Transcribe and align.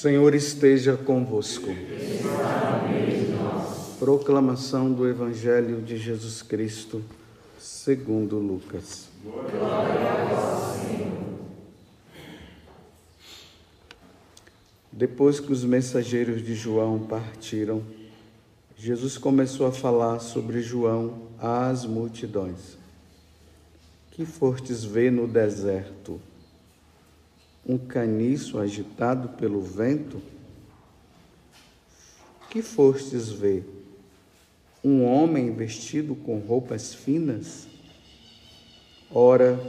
Senhor 0.00 0.32
esteja 0.32 0.96
convosco. 0.96 1.74
Proclamação 3.98 4.92
do 4.92 5.08
Evangelho 5.08 5.82
de 5.82 5.96
Jesus 5.96 6.40
Cristo, 6.40 7.02
segundo 7.58 8.38
Lucas. 8.38 9.08
Depois 14.92 15.40
que 15.40 15.50
os 15.50 15.64
mensageiros 15.64 16.44
de 16.44 16.54
João 16.54 17.00
partiram, 17.00 17.82
Jesus 18.76 19.18
começou 19.18 19.66
a 19.66 19.72
falar 19.72 20.20
sobre 20.20 20.62
João 20.62 21.22
às 21.40 21.84
multidões. 21.84 22.78
Que 24.12 24.24
fortes 24.24 24.84
ver 24.84 25.10
no 25.10 25.26
deserto? 25.26 26.20
Um 27.68 27.76
caniço 27.76 28.58
agitado 28.58 29.28
pelo 29.36 29.60
vento? 29.60 30.22
Que 32.48 32.62
fostes 32.62 33.28
ver? 33.28 33.68
Um 34.82 35.04
homem 35.04 35.52
vestido 35.52 36.14
com 36.14 36.38
roupas 36.38 36.94
finas? 36.94 37.68
Ora, 39.10 39.60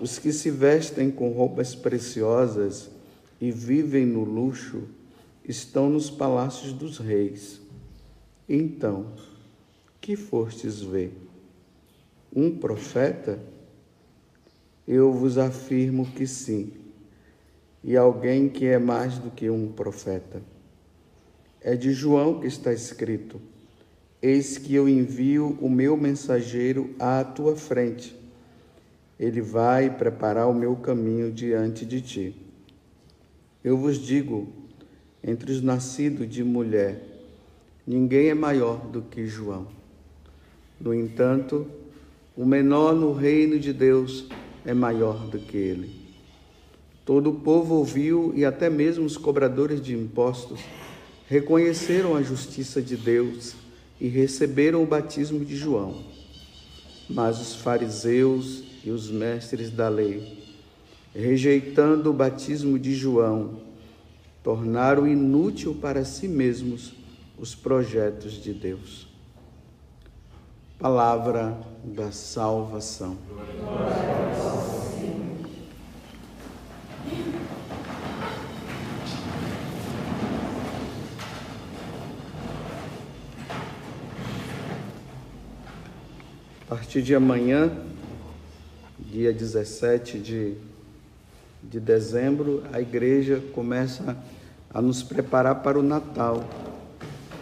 os 0.00 0.18
que 0.18 0.32
se 0.32 0.50
vestem 0.50 1.08
com 1.08 1.30
roupas 1.30 1.72
preciosas 1.76 2.90
e 3.40 3.52
vivem 3.52 4.04
no 4.04 4.24
luxo 4.24 4.82
estão 5.44 5.88
nos 5.88 6.10
palácios 6.10 6.72
dos 6.72 6.98
reis. 6.98 7.60
Então, 8.48 9.12
que 10.00 10.16
fostes 10.16 10.80
ver? 10.80 11.16
Um 12.34 12.58
profeta? 12.58 13.38
Eu 14.86 15.12
vos 15.12 15.38
afirmo 15.38 16.06
que 16.06 16.26
sim, 16.26 16.72
e 17.84 17.96
alguém 17.96 18.48
que 18.48 18.66
é 18.66 18.78
mais 18.78 19.18
do 19.18 19.30
que 19.30 19.48
um 19.50 19.70
profeta. 19.70 20.42
É 21.60 21.76
de 21.76 21.92
João 21.92 22.40
que 22.40 22.46
está 22.46 22.72
escrito: 22.72 23.40
Eis 24.20 24.58
que 24.58 24.74
eu 24.74 24.88
envio 24.88 25.58
o 25.60 25.68
meu 25.68 25.96
mensageiro 25.96 26.94
à 26.98 27.22
tua 27.22 27.54
frente. 27.54 28.18
Ele 29.20 29.40
vai 29.40 29.96
preparar 29.96 30.48
o 30.48 30.54
meu 30.54 30.74
caminho 30.76 31.30
diante 31.30 31.84
de 31.84 32.00
ti. 32.00 32.36
Eu 33.62 33.76
vos 33.76 33.98
digo: 33.98 34.48
entre 35.22 35.52
os 35.52 35.62
nascidos 35.62 36.28
de 36.28 36.42
mulher, 36.42 37.14
Ninguém 37.86 38.30
é 38.30 38.34
maior 38.34 38.78
do 38.86 39.02
que 39.02 39.26
João. 39.26 39.66
No 40.80 40.94
entanto, 40.94 41.66
o 42.34 42.46
menor 42.46 42.94
no 42.94 43.12
reino 43.12 43.58
de 43.58 43.74
Deus 43.74 44.26
é 44.64 44.72
maior 44.72 45.26
do 45.28 45.38
que 45.38 45.56
ele. 45.56 46.03
Todo 47.04 47.30
o 47.30 47.34
povo 47.34 47.74
ouviu 47.74 48.32
e 48.34 48.44
até 48.44 48.70
mesmo 48.70 49.04
os 49.04 49.16
cobradores 49.18 49.82
de 49.82 49.94
impostos 49.94 50.60
reconheceram 51.28 52.16
a 52.16 52.22
justiça 52.22 52.80
de 52.80 52.96
Deus 52.96 53.54
e 54.00 54.08
receberam 54.08 54.82
o 54.82 54.86
batismo 54.86 55.44
de 55.44 55.54
João. 55.54 56.02
Mas 57.08 57.38
os 57.40 57.56
fariseus 57.56 58.64
e 58.82 58.90
os 58.90 59.10
mestres 59.10 59.70
da 59.70 59.88
lei, 59.88 60.42
rejeitando 61.14 62.10
o 62.10 62.14
batismo 62.14 62.78
de 62.78 62.94
João, 62.94 63.60
tornaram 64.42 65.06
inútil 65.06 65.74
para 65.74 66.04
si 66.04 66.26
mesmos 66.26 66.94
os 67.38 67.54
projetos 67.54 68.32
de 68.32 68.52
Deus. 68.54 69.08
Palavra 70.78 71.58
da 71.84 72.12
salvação. 72.12 73.16
A 74.70 74.73
partir 86.94 87.06
de 87.06 87.14
amanhã, 87.16 87.72
dia 89.00 89.32
17 89.32 90.16
de, 90.16 90.54
de 91.60 91.80
dezembro, 91.80 92.62
a 92.72 92.80
igreja 92.80 93.42
começa 93.52 94.16
a 94.72 94.80
nos 94.80 95.02
preparar 95.02 95.56
para 95.56 95.76
o 95.76 95.82
Natal 95.82 96.48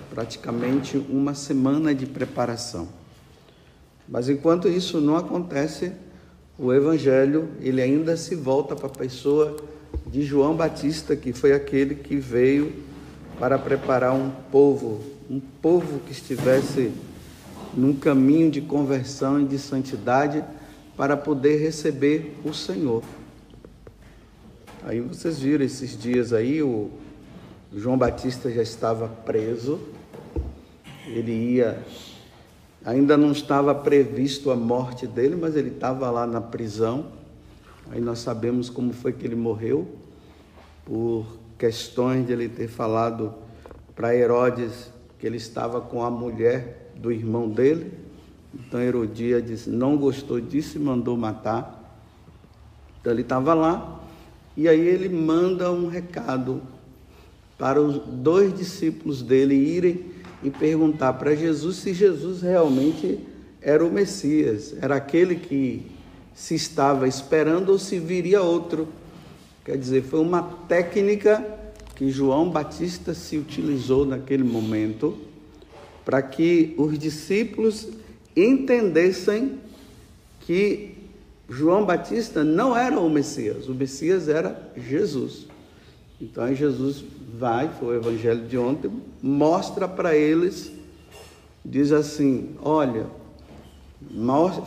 praticamente 0.08 0.96
uma 0.96 1.34
semana 1.34 1.94
de 1.94 2.06
preparação. 2.06 2.88
Mas 4.08 4.30
enquanto 4.30 4.68
isso 4.68 5.02
não 5.02 5.18
acontece, 5.18 5.92
o 6.58 6.72
evangelho 6.72 7.50
ele 7.60 7.82
ainda 7.82 8.16
se 8.16 8.34
volta 8.34 8.74
para 8.74 8.86
a 8.86 8.90
pessoa 8.90 9.54
de 10.06 10.22
João 10.22 10.56
Batista, 10.56 11.14
que 11.14 11.34
foi 11.34 11.52
aquele 11.52 11.96
que 11.96 12.16
veio 12.16 12.72
para 13.38 13.58
preparar 13.58 14.14
um 14.14 14.30
povo, 14.50 15.02
um 15.28 15.40
povo 15.40 16.00
que 16.06 16.12
estivesse 16.12 16.90
num 17.75 17.94
caminho 17.94 18.50
de 18.50 18.60
conversão 18.60 19.41
e 19.41 19.44
de 19.44 19.59
santidade 19.59 20.44
para 20.97 21.16
poder 21.16 21.56
receber 21.56 22.37
o 22.44 22.53
Senhor. 22.53 23.03
Aí 24.84 25.00
vocês 25.00 25.38
viram 25.38 25.65
esses 25.65 25.97
dias 25.97 26.32
aí, 26.32 26.62
o 26.62 26.91
João 27.75 27.97
Batista 27.97 28.50
já 28.50 28.62
estava 28.62 29.09
preso, 29.09 29.81
ele 31.06 31.32
ia. 31.32 31.82
Ainda 32.84 33.16
não 33.16 33.31
estava 33.31 33.75
previsto 33.75 34.50
a 34.50 34.56
morte 34.56 35.06
dele, 35.06 35.37
mas 35.37 35.56
ele 35.56 35.71
estava 35.71 36.11
lá 36.11 36.27
na 36.27 36.41
prisão. 36.41 37.06
Aí 37.91 38.00
nós 38.00 38.19
sabemos 38.19 38.69
como 38.69 38.93
foi 38.93 39.12
que 39.12 39.25
ele 39.25 39.37
morreu, 39.37 39.87
por 40.84 41.27
questões 41.56 42.27
de 42.27 42.32
ele 42.32 42.49
ter 42.49 42.66
falado 42.66 43.32
para 43.94 44.16
Herodes 44.16 44.91
que 45.22 45.27
ele 45.28 45.37
estava 45.37 45.81
com 45.81 46.03
a 46.03 46.10
mulher 46.10 46.91
do 46.97 47.12
irmão 47.12 47.49
dele. 47.49 47.93
Então 48.53 48.81
Herodíades 48.81 49.69
não 49.69 49.97
gostou 49.97 50.41
disso 50.41 50.78
e 50.78 50.81
mandou 50.81 51.16
matar. 51.16 51.97
Então 53.00 53.12
ele 53.12 53.22
estava 53.22 53.55
lá 53.55 54.00
e 54.56 54.69
aí 54.69 54.81
ele 54.81 55.09
manda 55.09 55.71
um 55.71 55.87
recado 55.87 56.61
para 57.56 57.81
os 57.81 57.99
dois 57.99 58.53
discípulos 58.53 59.22
dele 59.22 59.55
irem 59.55 60.06
e 60.43 60.50
perguntar 60.50 61.12
para 61.12 61.37
Jesus 61.37 61.77
se 61.77 61.94
Jesus 61.94 62.43
realmente 62.43 63.21
era 63.61 63.87
o 63.87 63.93
Messias, 63.93 64.75
era 64.82 64.97
aquele 64.97 65.37
que 65.37 65.87
se 66.34 66.56
estava 66.56 67.06
esperando 67.06 67.69
ou 67.69 67.78
se 67.78 67.97
viria 68.00 68.43
outro. 68.43 68.88
Quer 69.65 69.78
dizer, 69.78 70.03
foi 70.03 70.19
uma 70.19 70.43
técnica 70.66 71.62
que 71.94 72.10
João 72.10 72.50
Batista 72.50 73.14
se 73.14 73.36
utilizou 73.36 74.04
naquele 74.04 74.42
momento 74.42 75.16
para 76.04 76.20
que 76.20 76.75
os 76.76 76.98
discípulos 76.98 77.88
entendessem 78.36 79.58
que 80.41 80.94
João 81.48 81.84
Batista 81.84 82.42
não 82.42 82.76
era 82.76 82.98
o 82.98 83.10
Messias, 83.10 83.69
o 83.69 83.75
Messias 83.75 84.28
era 84.28 84.72
Jesus. 84.76 85.47
Então 86.20 86.54
Jesus 86.54 87.04
vai, 87.38 87.69
foi 87.69 87.97
o 87.97 88.00
evangelho 88.00 88.47
de 88.47 88.56
ontem, 88.56 88.91
mostra 89.20 89.86
para 89.86 90.16
eles, 90.16 90.72
diz 91.64 91.92
assim: 91.92 92.50
olha, 92.62 93.06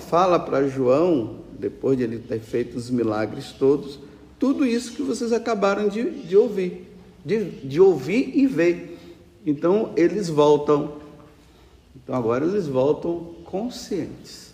fala 0.10 0.40
para 0.40 0.68
João, 0.68 1.38
depois 1.58 1.98
de 1.98 2.04
ele 2.04 2.20
ter 2.20 2.40
feito 2.40 2.78
os 2.78 2.90
milagres 2.90 3.52
todos, 3.52 4.00
tudo 4.38 4.66
isso 4.66 4.94
que 4.94 5.02
vocês 5.02 5.32
acabaram 5.32 5.88
de, 5.88 6.10
de 6.10 6.36
ouvir, 6.36 6.85
de, 7.26 7.50
de 7.50 7.82
ouvir 7.82 8.32
e 8.38 8.46
ver. 8.46 9.00
Então 9.46 9.92
eles 9.98 10.30
voltam, 10.30 10.94
então 11.96 12.14
agora 12.16 12.46
eles 12.46 12.68
voltam 12.68 13.34
conscientes. 13.44 14.54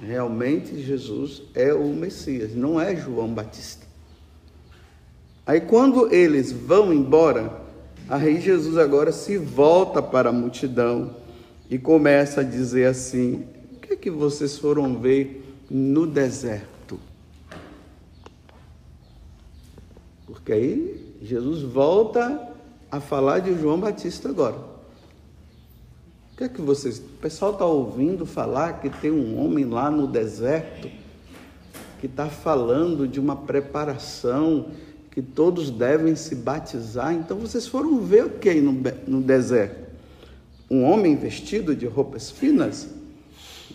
Realmente 0.00 0.82
Jesus 0.82 1.42
é 1.54 1.72
o 1.72 1.88
Messias, 1.88 2.54
não 2.54 2.80
é 2.80 2.96
João 2.96 3.28
Batista. 3.28 3.86
Aí 5.46 5.60
quando 5.60 6.12
eles 6.12 6.50
vão 6.50 6.92
embora, 6.92 7.60
aí 8.08 8.40
Jesus 8.40 8.78
agora 8.78 9.12
se 9.12 9.36
volta 9.36 10.02
para 10.02 10.30
a 10.30 10.32
multidão 10.32 11.14
e 11.68 11.78
começa 11.78 12.40
a 12.40 12.44
dizer 12.44 12.86
assim: 12.86 13.44
O 13.74 13.80
que 13.80 13.92
é 13.92 13.96
que 13.96 14.10
vocês 14.10 14.56
foram 14.56 14.98
ver 14.98 15.44
no 15.70 16.06
deserto? 16.06 16.98
Porque 20.26 20.52
aí 20.52 21.01
Jesus 21.22 21.62
volta 21.62 22.48
a 22.90 22.98
falar 22.98 23.38
de 23.38 23.54
João 23.54 23.78
Batista 23.78 24.28
agora. 24.28 24.56
O 26.32 26.36
que 26.36 26.44
é 26.44 26.48
que 26.48 26.60
vocês. 26.60 26.98
O 26.98 27.20
pessoal 27.20 27.52
está 27.52 27.64
ouvindo 27.64 28.26
falar 28.26 28.80
que 28.80 28.90
tem 28.90 29.12
um 29.12 29.38
homem 29.42 29.64
lá 29.64 29.88
no 29.88 30.08
deserto 30.08 30.90
que 32.00 32.06
está 32.06 32.26
falando 32.26 33.06
de 33.06 33.20
uma 33.20 33.36
preparação 33.36 34.66
que 35.12 35.22
todos 35.22 35.70
devem 35.70 36.16
se 36.16 36.34
batizar. 36.34 37.14
Então 37.14 37.38
vocês 37.38 37.68
foram 37.68 38.00
ver 38.00 38.24
o 38.24 38.30
que 38.30 38.54
no, 38.54 38.72
no 39.06 39.20
deserto? 39.22 39.92
Um 40.68 40.82
homem 40.82 41.14
vestido 41.14 41.76
de 41.76 41.86
roupas 41.86 42.32
finas? 42.32 42.88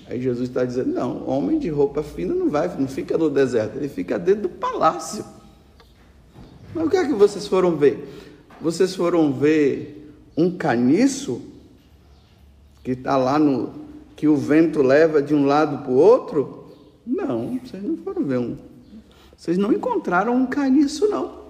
Aí 0.05 0.21
Jesus 0.21 0.49
está 0.49 0.65
dizendo: 0.65 0.93
não, 0.93 1.25
homem 1.29 1.57
de 1.57 1.69
roupa 1.69 2.03
fina 2.03 2.33
não 2.33 2.49
vai, 2.49 2.67
não 2.77 2.87
fica 2.87 3.17
no 3.17 3.29
deserto, 3.29 3.77
ele 3.77 3.87
fica 3.87 4.19
dentro 4.19 4.43
do 4.43 4.49
palácio. 4.49 5.36
Mas 6.77 6.85
o 6.85 6.89
que 6.91 6.97
é 6.97 7.05
que 7.05 7.13
vocês 7.13 7.47
foram 7.47 7.75
ver? 7.75 8.07
Vocês 8.61 8.95
foram 8.95 9.33
ver 9.33 10.13
um 10.37 10.55
caniço 10.55 11.41
que 12.83 12.91
está 12.91 13.17
lá 13.17 13.39
no. 13.39 13.73
que 14.15 14.27
o 14.27 14.35
vento 14.35 14.83
leva 14.83 15.19
de 15.19 15.33
um 15.33 15.47
lado 15.47 15.79
para 15.83 15.91
o 15.91 15.95
outro? 15.95 16.67
Não, 17.03 17.59
vocês 17.65 17.81
não 17.81 17.97
foram 17.97 18.23
ver 18.23 18.37
um. 18.37 18.55
Vocês 19.35 19.57
não 19.57 19.73
encontraram 19.73 20.35
um 20.35 20.45
caniço, 20.45 21.07
não. 21.07 21.47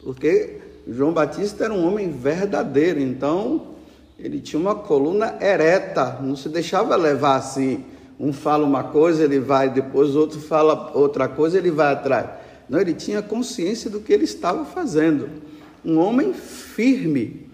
Porque 0.00 0.58
João 0.86 1.12
Batista 1.12 1.64
era 1.64 1.74
um 1.74 1.88
homem 1.88 2.08
verdadeiro, 2.12 3.00
então 3.00 3.74
ele 4.16 4.40
tinha 4.40 4.60
uma 4.60 4.76
coluna 4.76 5.38
ereta, 5.40 6.20
não 6.22 6.36
se 6.36 6.48
deixava 6.48 6.94
levar 6.94 7.34
assim. 7.34 7.84
Um 8.18 8.32
fala 8.32 8.64
uma 8.64 8.84
coisa, 8.84 9.24
ele 9.24 9.40
vai, 9.40 9.68
depois 9.68 10.14
outro 10.14 10.38
fala 10.40 10.92
outra 10.94 11.26
coisa, 11.28 11.58
ele 11.58 11.72
vai 11.72 11.92
atrás. 11.92 12.45
Não, 12.68 12.80
ele 12.80 12.94
tinha 12.94 13.22
consciência 13.22 13.88
do 13.90 14.00
que 14.00 14.12
ele 14.12 14.24
estava 14.24 14.64
fazendo. 14.64 15.42
Um 15.84 15.98
homem 15.98 16.32
firme. 16.32 17.48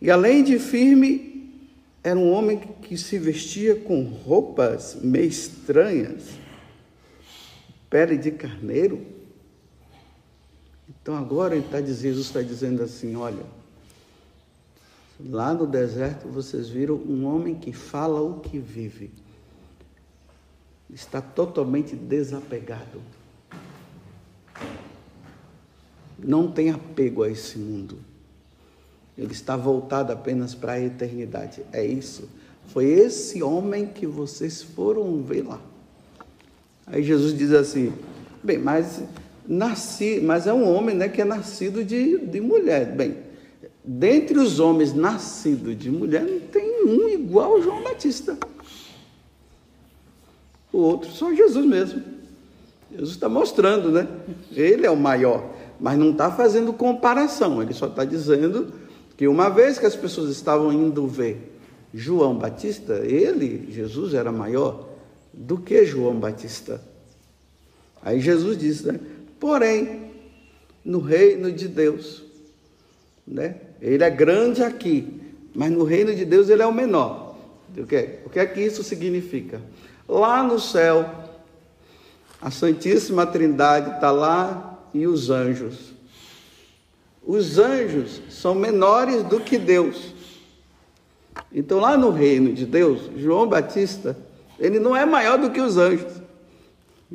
E 0.00 0.10
além 0.10 0.44
de 0.44 0.58
firme, 0.58 1.60
era 2.02 2.18
um 2.18 2.30
homem 2.30 2.58
que 2.82 2.96
se 2.96 3.18
vestia 3.18 3.74
com 3.74 4.04
roupas 4.04 4.98
meio 5.02 5.26
estranhas, 5.26 6.24
pele 7.88 8.16
de 8.16 8.30
carneiro. 8.30 9.04
Então 10.88 11.16
agora 11.16 11.56
está 11.56 11.80
dizendo, 11.80 12.02
Jesus 12.02 12.26
está 12.26 12.42
dizendo 12.42 12.82
assim, 12.82 13.16
olha, 13.16 13.42
Lá 15.18 15.54
no 15.54 15.66
deserto 15.66 16.28
vocês 16.28 16.68
viram 16.68 16.94
um 16.94 17.24
homem 17.24 17.54
que 17.54 17.72
fala 17.72 18.20
o 18.20 18.40
que 18.40 18.58
vive. 18.58 19.10
Está 20.90 21.22
totalmente 21.22 21.96
desapegado. 21.96 23.00
Não 26.18 26.50
tem 26.50 26.70
apego 26.70 27.22
a 27.22 27.30
esse 27.30 27.58
mundo. 27.58 27.98
Ele 29.16 29.32
está 29.32 29.56
voltado 29.56 30.12
apenas 30.12 30.54
para 30.54 30.72
a 30.72 30.80
eternidade. 30.80 31.62
É 31.72 31.84
isso. 31.84 32.28
Foi 32.68 32.84
esse 32.84 33.42
homem 33.42 33.86
que 33.86 34.06
vocês 34.06 34.62
foram 34.62 35.22
ver 35.22 35.42
lá. 35.42 35.60
Aí 36.86 37.02
Jesus 37.02 37.36
diz 37.36 37.52
assim: 37.52 37.92
bem, 38.42 38.58
mas 38.58 39.02
nasci, 39.46 40.20
mas 40.22 40.46
é 40.46 40.52
um 40.52 40.68
homem, 40.68 40.94
né, 40.94 41.08
que 41.08 41.20
é 41.20 41.24
nascido 41.24 41.84
de, 41.84 42.18
de 42.18 42.40
mulher. 42.40 42.94
Bem, 42.94 43.18
dentre 43.84 44.38
os 44.38 44.58
homens 44.58 44.92
nascidos 44.92 45.78
de 45.78 45.90
mulher, 45.90 46.22
não 46.22 46.40
tem 46.40 46.84
um 46.84 47.08
igual 47.08 47.62
João 47.62 47.82
Batista. 47.82 48.36
O 50.72 50.78
outro 50.78 51.10
só 51.10 51.32
Jesus 51.32 51.64
mesmo. 51.64 52.02
Jesus 52.96 53.14
está 53.14 53.28
mostrando, 53.28 53.90
né? 53.90 54.08
Ele 54.52 54.86
é 54.86 54.90
o 54.90 54.96
maior, 54.96 55.50
mas 55.78 55.98
não 55.98 56.10
está 56.10 56.30
fazendo 56.30 56.72
comparação, 56.72 57.62
ele 57.62 57.74
só 57.74 57.86
está 57.86 58.04
dizendo 58.04 58.72
que 59.16 59.28
uma 59.28 59.50
vez 59.50 59.78
que 59.78 59.86
as 59.86 59.94
pessoas 59.94 60.30
estavam 60.30 60.72
indo 60.72 61.06
ver 61.06 61.52
João 61.92 62.36
Batista, 62.36 62.94
ele, 63.04 63.70
Jesus, 63.70 64.14
era 64.14 64.32
maior 64.32 64.88
do 65.32 65.58
que 65.58 65.84
João 65.84 66.18
Batista. 66.18 66.80
Aí 68.02 68.20
Jesus 68.20 68.56
disse, 68.56 68.86
né? 68.86 68.98
Porém, 69.38 70.10
no 70.84 71.00
reino 71.00 71.52
de 71.52 71.68
Deus, 71.68 72.22
né? 73.26 73.56
Ele 73.80 74.02
é 74.02 74.10
grande 74.10 74.62
aqui, 74.62 75.20
mas 75.54 75.70
no 75.70 75.84
reino 75.84 76.14
de 76.14 76.24
Deus 76.24 76.48
ele 76.48 76.62
é 76.62 76.66
o 76.66 76.72
menor. 76.72 77.36
O 77.76 77.86
que, 77.86 78.20
o 78.24 78.30
que 78.30 78.38
é 78.38 78.46
que 78.46 78.60
isso 78.60 78.82
significa? 78.82 79.60
Lá 80.08 80.42
no 80.42 80.58
céu, 80.58 81.25
a 82.40 82.50
Santíssima 82.50 83.26
Trindade 83.26 83.94
está 83.94 84.10
lá 84.10 84.78
e 84.92 85.06
os 85.06 85.30
anjos. 85.30 85.94
Os 87.24 87.58
anjos 87.58 88.22
são 88.30 88.54
menores 88.54 89.22
do 89.24 89.40
que 89.40 89.58
Deus. 89.58 90.14
Então, 91.52 91.80
lá 91.80 91.96
no 91.96 92.10
reino 92.10 92.52
de 92.52 92.64
Deus, 92.64 93.10
João 93.16 93.48
Batista, 93.48 94.16
ele 94.58 94.78
não 94.78 94.94
é 94.94 95.04
maior 95.04 95.38
do 95.38 95.50
que 95.50 95.60
os 95.60 95.76
anjos. 95.76 96.12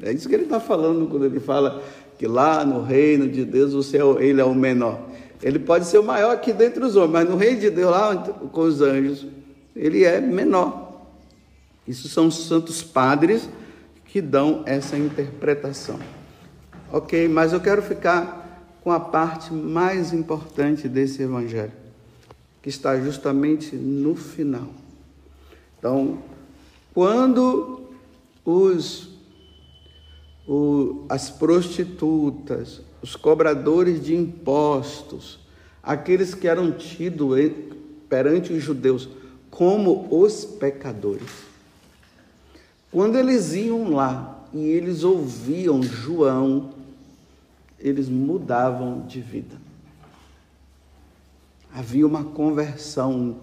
É 0.02 0.12
isso 0.12 0.28
que 0.28 0.36
ele 0.36 0.44
está 0.44 0.60
falando 0.60 1.08
quando 1.08 1.26
ele 1.26 1.40
fala 1.40 1.82
que 2.18 2.28
lá 2.28 2.64
no 2.66 2.82
reino 2.82 3.28
de 3.28 3.44
Deus 3.44 3.94
é, 3.94 4.00
ele 4.20 4.42
é 4.42 4.44
o 4.44 4.54
menor. 4.54 5.00
Ele 5.42 5.58
pode 5.58 5.86
ser 5.86 5.98
o 5.98 6.04
maior 6.04 6.32
aqui 6.32 6.54
dentre 6.54 6.84
os 6.84 6.96
homens, 6.96 7.12
mas 7.12 7.30
no 7.30 7.36
reino 7.36 7.60
de 7.60 7.70
Deus, 7.70 7.90
lá 7.90 8.16
com 8.16 8.62
os 8.62 8.82
anjos, 8.82 9.26
ele 9.76 10.04
é 10.04 10.22
menor. 10.22 11.08
Isso 11.88 12.08
são 12.08 12.28
os 12.28 12.48
santos 12.48 12.84
padres 12.84 13.50
que 14.12 14.22
dão 14.22 14.64
essa 14.66 14.98
interpretação. 14.98 15.98
Ok, 16.92 17.30
mas 17.30 17.54
eu 17.54 17.62
quero 17.62 17.82
ficar 17.82 18.78
com 18.84 18.92
a 18.92 19.00
parte 19.00 19.54
mais 19.54 20.12
importante 20.12 20.90
desse 20.90 21.24
evangelho, 21.24 21.72
que 22.62 22.68
está 22.68 23.00
justamente 23.00 23.74
no 23.74 24.14
final. 24.14 24.68
Então, 25.80 26.22
quando 26.94 27.84
os, 28.44 29.18
o, 30.46 31.06
as 31.08 31.30
prostitutas, 31.30 32.82
os 33.02 33.16
cobradores 33.16 34.04
de 34.04 34.14
impostos, 34.14 35.40
aqueles 35.82 36.36
que 36.36 36.50
eram 36.50 36.74
tidos 36.74 37.40
perante 38.10 38.52
os 38.52 38.62
judeus 38.62 39.08
como 39.50 40.06
os 40.12 40.44
pecadores. 40.44 41.51
Quando 42.92 43.18
eles 43.18 43.54
iam 43.54 43.92
lá 43.92 44.46
e 44.54 44.60
eles 44.60 45.04
ouviam 45.04 45.82
João, 45.82 46.72
eles 47.80 48.10
mudavam 48.10 49.06
de 49.08 49.22
vida. 49.22 49.56
Havia 51.74 52.06
uma 52.06 52.24
conversão. 52.24 53.38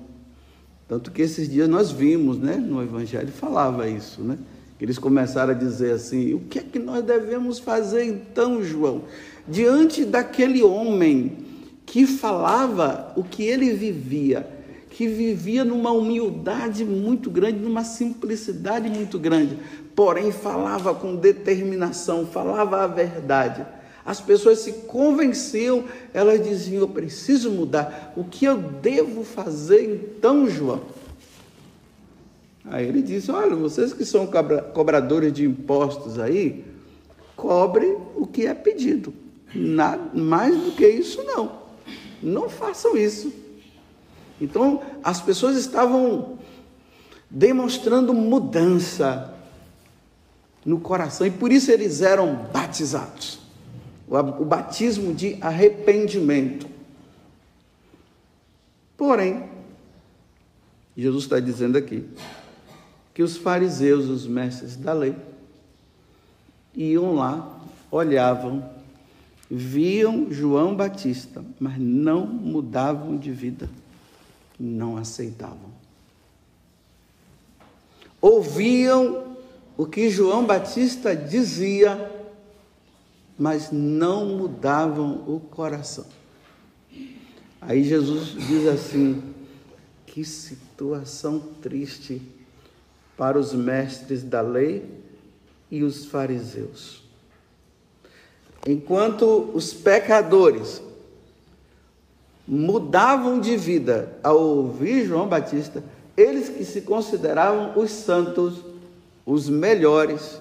Tanto 0.87 1.11
que 1.11 1.23
esses 1.23 1.49
dias 1.49 1.69
nós 1.69 1.91
vimos, 1.91 2.39
né, 2.39 2.57
no 2.57 2.83
Evangelho, 2.83 3.29
falava 3.29 3.89
isso, 3.89 4.23
né? 4.23 4.39
Eles 4.81 4.99
começaram 4.99 5.53
a 5.53 5.57
dizer 5.57 5.93
assim: 5.93 6.35
o 6.35 6.41
que 6.41 6.59
é 6.59 6.63
que 6.63 6.79
nós 6.79 7.05
devemos 7.05 7.59
fazer 7.59 8.05
então, 8.05 8.63
João? 8.63 9.05
diante 9.49 10.05
daquele 10.05 10.63
homem 10.63 11.39
que 11.87 12.07
falava 12.07 13.13
o 13.17 13.25
que 13.25 13.43
ele 13.43 13.73
vivia, 13.73 14.47
que 14.91 15.07
vivia 15.07 15.65
numa 15.65 15.91
humildade 15.91 16.85
muito 16.85 17.31
grande, 17.31 17.59
numa 17.59 17.85
simplicidade 17.85 18.89
muito 18.89 19.19
grande, 19.19 19.59
porém 19.95 20.33
falava 20.33 20.95
com 20.95 21.17
determinação, 21.17 22.27
falava 22.27 22.83
a 22.83 22.87
verdade. 22.87 23.65
As 24.05 24.21
pessoas 24.21 24.61
se 24.61 24.73
convenciam, 24.73 25.85
elas 26.15 26.43
diziam: 26.43 26.81
Eu 26.81 26.89
preciso 26.89 27.51
mudar. 27.51 28.15
O 28.17 28.25
que 28.25 28.47
eu 28.47 28.57
devo 28.57 29.23
fazer 29.23 29.85
então, 29.85 30.49
João? 30.49 30.81
Aí 32.65 32.87
ele 32.87 33.03
disse: 33.03 33.31
Olha, 33.31 33.55
vocês 33.55 33.93
que 33.93 34.07
são 34.07 34.27
cobradores 34.73 35.33
de 35.33 35.45
impostos 35.45 36.19
aí, 36.19 36.65
cobre 37.37 37.99
o 38.17 38.27
que 38.27 38.47
é 38.47 38.55
pedido. 38.55 39.13
Nada, 39.55 40.11
mais 40.15 40.57
do 40.57 40.73
que 40.73 40.89
isso, 40.89 41.23
não. 41.25 41.59
Não 42.23 42.49
façam 42.49 42.97
isso. 42.97 43.31
Então, 44.41 44.83
as 45.03 45.21
pessoas 45.21 45.57
estavam 45.57 46.39
demonstrando 47.31 48.15
mudança 48.15 49.35
no 50.65 50.81
coração 50.81 51.27
e 51.27 51.31
por 51.31 51.53
isso 51.53 51.71
eles 51.71 52.03
eram 52.03 52.35
batizados. 52.53 53.41
O 54.09 54.45
batismo 54.45 55.15
de 55.15 55.37
arrependimento. 55.41 56.67
Porém, 58.97 59.49
Jesus 60.97 61.25
está 61.25 61.39
dizendo 61.39 61.77
aqui 61.77 62.09
que 63.13 63.23
os 63.23 63.37
fariseus, 63.37 64.07
os 64.07 64.27
mestres 64.27 64.77
da 64.77 64.93
lei, 64.93 65.15
iam 66.75 67.15
lá, 67.15 67.61
olhavam 67.91 68.79
viam 69.51 70.31
João 70.31 70.75
Batista, 70.75 71.45
mas 71.59 71.79
não 71.79 72.27
mudavam 72.27 73.17
de 73.17 73.31
vida, 73.31 73.69
não 74.59 74.97
aceitavam. 74.97 75.71
Ouviam 78.21 79.37
o 79.77 79.87
que 79.87 80.11
João 80.11 80.45
Batista 80.45 81.15
dizia, 81.15 82.11
mas 83.39 83.71
não 83.71 84.27
mudavam 84.27 85.25
o 85.29 85.39
coração. 85.39 86.07
Aí 87.61 87.85
Jesus 87.85 88.31
diz 88.31 88.67
assim: 88.67 89.23
que 90.07 90.25
situação 90.25 91.39
triste 91.63 92.21
para 93.17 93.39
os 93.39 93.53
mestres 93.53 94.23
da 94.23 94.41
lei 94.41 94.85
e 95.71 95.85
os 95.85 96.07
fariseus. 96.07 97.05
Enquanto 98.67 99.51
os 99.55 99.73
pecadores 99.73 100.83
mudavam 102.49 103.39
de 103.39 103.59
vida 103.59 104.17
ao 104.23 104.41
ouvir 104.41 105.05
João 105.05 105.29
Batista, 105.29 105.85
eles 106.17 106.49
que 106.49 106.65
se 106.65 106.81
consideravam 106.81 107.79
os 107.79 107.91
santos, 107.91 108.65
os 109.27 109.51
melhores, 109.51 110.41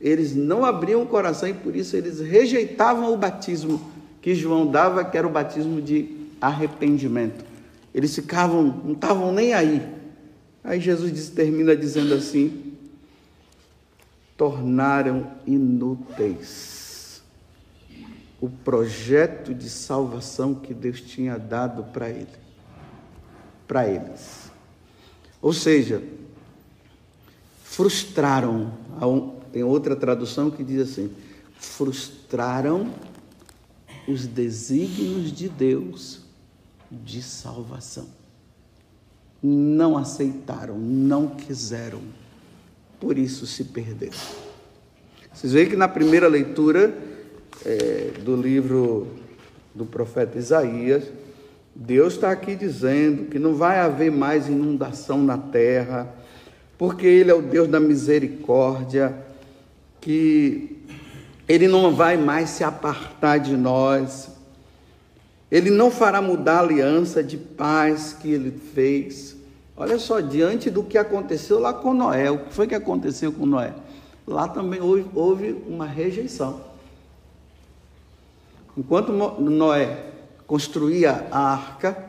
Eles 0.00 0.34
não 0.34 0.64
abriam 0.64 1.02
o 1.02 1.06
coração 1.06 1.46
e 1.46 1.52
por 1.52 1.76
isso 1.76 1.94
eles 1.94 2.20
rejeitavam 2.20 3.12
o 3.12 3.18
batismo 3.18 3.78
que 4.22 4.34
João 4.34 4.66
dava, 4.66 5.04
que 5.04 5.18
era 5.18 5.26
o 5.26 5.30
batismo 5.30 5.82
de 5.82 6.26
arrependimento. 6.40 7.44
Eles 7.94 8.14
ficavam, 8.14 8.62
não 8.82 8.94
estavam 8.94 9.30
nem 9.30 9.52
aí. 9.52 9.86
Aí 10.64 10.80
Jesus 10.80 11.12
diz, 11.12 11.28
termina 11.28 11.76
dizendo 11.76 12.14
assim: 12.14 12.72
tornaram 14.38 15.26
inúteis 15.46 16.79
o 18.40 18.48
projeto 18.48 19.54
de 19.54 19.68
salvação 19.68 20.54
que 20.54 20.72
Deus 20.72 21.00
tinha 21.00 21.38
dado 21.38 21.84
para 21.92 22.08
ele, 22.08 22.26
para 23.68 23.86
eles. 23.86 24.50
Ou 25.42 25.52
seja, 25.52 26.02
frustraram. 27.62 28.72
Tem 29.52 29.62
outra 29.62 29.94
tradução 29.94 30.50
que 30.50 30.64
diz 30.64 30.90
assim: 30.90 31.14
frustraram 31.54 32.92
os 34.08 34.26
desígnios 34.26 35.32
de 35.32 35.48
Deus 35.48 36.20
de 36.90 37.22
salvação. 37.22 38.08
Não 39.42 39.96
aceitaram, 39.96 40.78
não 40.78 41.28
quiseram, 41.28 42.00
por 42.98 43.16
isso 43.16 43.46
se 43.46 43.64
perderam. 43.64 44.18
Vocês 45.32 45.52
veem 45.52 45.68
que 45.68 45.76
na 45.76 45.88
primeira 45.88 46.28
leitura 46.28 47.09
é, 47.64 48.12
do 48.20 48.36
livro 48.36 49.06
do 49.74 49.84
profeta 49.84 50.38
Isaías, 50.38 51.04
Deus 51.74 52.14
está 52.14 52.30
aqui 52.30 52.54
dizendo 52.54 53.26
que 53.26 53.38
não 53.38 53.54
vai 53.54 53.78
haver 53.78 54.10
mais 54.10 54.48
inundação 54.48 55.22
na 55.22 55.38
terra, 55.38 56.12
porque 56.76 57.06
Ele 57.06 57.30
é 57.30 57.34
o 57.34 57.42
Deus 57.42 57.68
da 57.68 57.78
misericórdia, 57.78 59.14
que 60.00 60.78
Ele 61.48 61.68
não 61.68 61.94
vai 61.94 62.16
mais 62.16 62.50
se 62.50 62.64
apartar 62.64 63.38
de 63.38 63.56
nós, 63.56 64.30
Ele 65.50 65.70
não 65.70 65.90
fará 65.90 66.20
mudar 66.20 66.58
a 66.58 66.62
aliança 66.62 67.22
de 67.22 67.36
paz 67.36 68.16
que 68.20 68.30
Ele 68.30 68.50
fez. 68.74 69.36
Olha 69.76 69.98
só, 69.98 70.20
diante 70.20 70.68
do 70.68 70.82
que 70.82 70.98
aconteceu 70.98 71.58
lá 71.58 71.72
com 71.72 71.94
Noé, 71.94 72.30
o 72.30 72.38
que 72.38 72.52
foi 72.52 72.66
que 72.66 72.74
aconteceu 72.74 73.32
com 73.32 73.46
Noé? 73.46 73.72
Lá 74.26 74.46
também 74.48 74.80
houve, 74.80 75.06
houve 75.14 75.56
uma 75.66 75.86
rejeição. 75.86 76.69
Enquanto 78.80 79.12
Noé 79.12 80.06
construía 80.46 81.26
a 81.30 81.52
arca, 81.52 82.02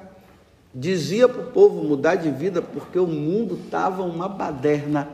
dizia 0.73 1.27
para 1.27 1.41
o 1.41 1.47
povo 1.47 1.83
mudar 1.83 2.15
de 2.15 2.31
vida 2.31 2.61
porque 2.61 2.97
o 2.97 3.05
mundo 3.05 3.59
estava 3.61 4.03
uma 4.03 4.29
baderna. 4.29 5.09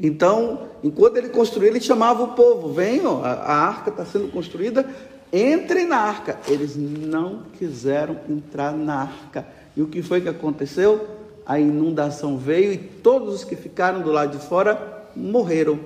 Então, 0.00 0.68
enquanto 0.82 1.18
ele 1.18 1.28
construía, 1.28 1.68
ele 1.68 1.82
chamava 1.82 2.22
o 2.22 2.28
povo: 2.28 2.72
venham, 2.72 3.22
a, 3.22 3.28
arca 3.28 3.90
está 3.90 4.06
sendo 4.06 4.32
construída, 4.32 4.88
entrem 5.30 5.86
na 5.86 5.98
arca. 5.98 6.38
Eles 6.48 6.76
não 6.78 7.42
quiseram 7.58 8.16
entrar 8.26 8.72
na 8.72 9.02
arca. 9.02 9.46
E 9.76 9.82
o 9.82 9.86
que 9.86 10.00
foi 10.00 10.22
que 10.22 10.30
aconteceu? 10.30 11.06
A 11.44 11.60
inundação 11.60 12.38
veio 12.38 12.72
e 12.72 12.78
todos 12.78 13.34
os 13.34 13.44
que 13.44 13.54
ficaram 13.54 14.00
do 14.00 14.10
lado 14.10 14.38
de 14.38 14.46
fora 14.46 15.10
morreram. 15.14 15.78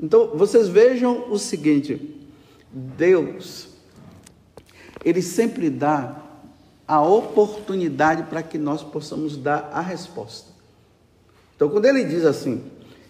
Então, 0.00 0.28
vocês 0.28 0.68
vejam 0.68 1.24
o 1.28 1.40
seguinte: 1.40 2.11
Deus, 2.72 3.68
Ele 5.04 5.20
sempre 5.20 5.68
dá 5.68 6.22
a 6.86 7.00
oportunidade 7.00 8.24
para 8.24 8.42
que 8.42 8.58
nós 8.58 8.82
possamos 8.82 9.36
dar 9.36 9.70
a 9.72 9.80
resposta. 9.80 10.50
Então, 11.56 11.68
quando 11.68 11.86
ele 11.86 12.04
diz 12.04 12.24
assim, 12.24 12.62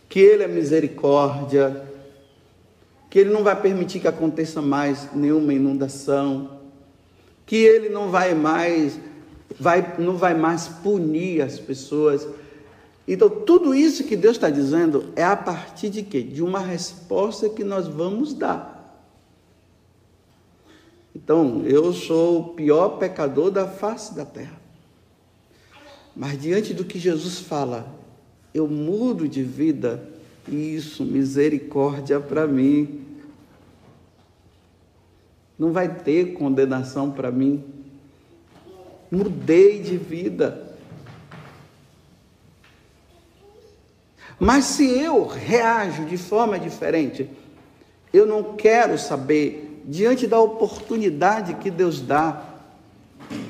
que 0.09 0.21
ele 0.21 0.43
é 0.43 0.49
misericórdia, 0.49 1.85
que 3.09 3.19
ele 3.19 3.31
não 3.31 3.43
vai 3.43 3.61
permitir 3.61 3.99
que 3.99 4.09
aconteça 4.09 4.61
mais 4.61 5.09
nenhuma 5.15 5.55
inundação, 5.55 6.61
que 7.47 7.57
ele 7.57 7.89
não 7.89 8.11
vai 8.11 8.35
mais 8.35 8.99
vai 9.59 9.97
não 9.99 10.17
vai 10.17 10.35
mais 10.35 10.69
punir 10.69 11.43
as 11.43 11.59
pessoas. 11.59 12.27
Então, 13.07 13.29
tudo 13.29 13.75
isso 13.75 14.05
que 14.05 14.17
Deus 14.17 14.37
está 14.37 14.49
dizendo 14.49 15.13
é 15.17 15.25
a 15.25 15.37
partir 15.37 15.91
de 15.91 16.03
quê? 16.03 16.23
De 16.23 16.43
uma 16.43 16.61
resposta 16.61 17.49
que 17.49 17.65
nós 17.65 17.89
vamos 17.89 18.33
dar. 18.33 18.72
Então, 21.15 21.63
eu 21.65 21.93
sou 21.93 22.41
o 22.41 22.49
pior 22.55 22.99
pecador 22.99 23.51
da 23.51 23.67
face 23.67 24.15
da 24.15 24.25
terra. 24.25 24.61
Mas 26.17 26.41
diante 26.41 26.75
do 26.75 26.85
que 26.85 26.99
Jesus 26.99 27.41
fala, 27.41 27.95
eu 28.53 28.67
mudo 28.69 29.29
de 29.29 29.43
vida, 29.43 30.09
isso, 30.49 31.05
misericórdia 31.05 32.19
para 32.21 32.47
mim. 32.47 33.07
Não 35.59 35.73
vai 35.73 35.89
ter 35.89 36.33
condenação 36.33 37.11
para 37.11 37.31
mim. 37.31 37.63
Mudei 39.11 39.81
de 39.81 39.97
vida. 39.97 40.77
Mas 44.41 44.65
se 44.65 44.89
eu 44.99 45.25
reajo 45.27 46.05
de 46.07 46.17
forma 46.17 46.59
diferente, 46.59 47.31
eu 48.13 48.27
não 48.27 48.57
quero 48.57 48.99
saber 48.99 49.62
diante 49.85 50.27
da 50.27 50.39
oportunidade 50.41 51.55
que 51.55 51.71
Deus 51.71 52.01
dá, 52.01 52.43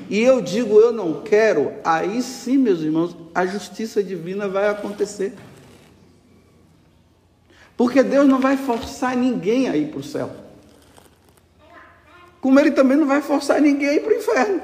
e 0.09 0.19
eu 0.19 0.41
digo 0.41 0.79
eu 0.79 0.91
não 0.91 1.21
quero, 1.21 1.73
aí 1.83 2.21
sim, 2.21 2.57
meus 2.57 2.81
irmãos, 2.81 3.15
a 3.33 3.45
justiça 3.45 4.03
divina 4.03 4.47
vai 4.47 4.69
acontecer. 4.69 5.33
Porque 7.75 8.03
Deus 8.03 8.27
não 8.27 8.39
vai 8.39 8.55
forçar 8.55 9.15
ninguém 9.15 9.67
a 9.67 9.75
ir 9.75 9.89
para 9.89 9.99
o 9.99 10.03
céu. 10.03 10.29
Como 12.39 12.59
Ele 12.59 12.71
também 12.71 12.97
não 12.97 13.07
vai 13.07 13.21
forçar 13.21 13.59
ninguém 13.61 13.89
a 13.89 13.93
ir 13.93 14.01
para 14.01 14.13
o 14.13 14.17
inferno. 14.17 14.61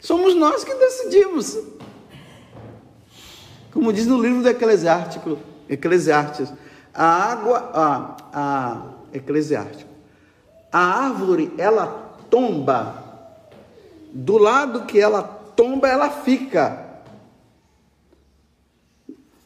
Somos 0.00 0.34
nós 0.34 0.64
que 0.64 0.74
decidimos. 0.74 1.58
Como 3.72 3.92
diz 3.92 4.06
no 4.06 4.20
livro 4.20 4.42
do 4.42 4.48
Eclesiástico, 4.48 5.38
Eclesiastes, 5.68 6.52
a 6.92 7.04
água, 7.04 7.70
a, 7.72 8.16
a 8.32 8.82
Eclesiástico, 9.12 9.91
a 10.72 10.80
árvore 10.80 11.52
ela 11.58 12.16
tomba, 12.30 13.02
do 14.12 14.38
lado 14.38 14.86
que 14.86 14.98
ela 14.98 15.22
tomba, 15.22 15.86
ela 15.86 16.08
fica. 16.08 16.86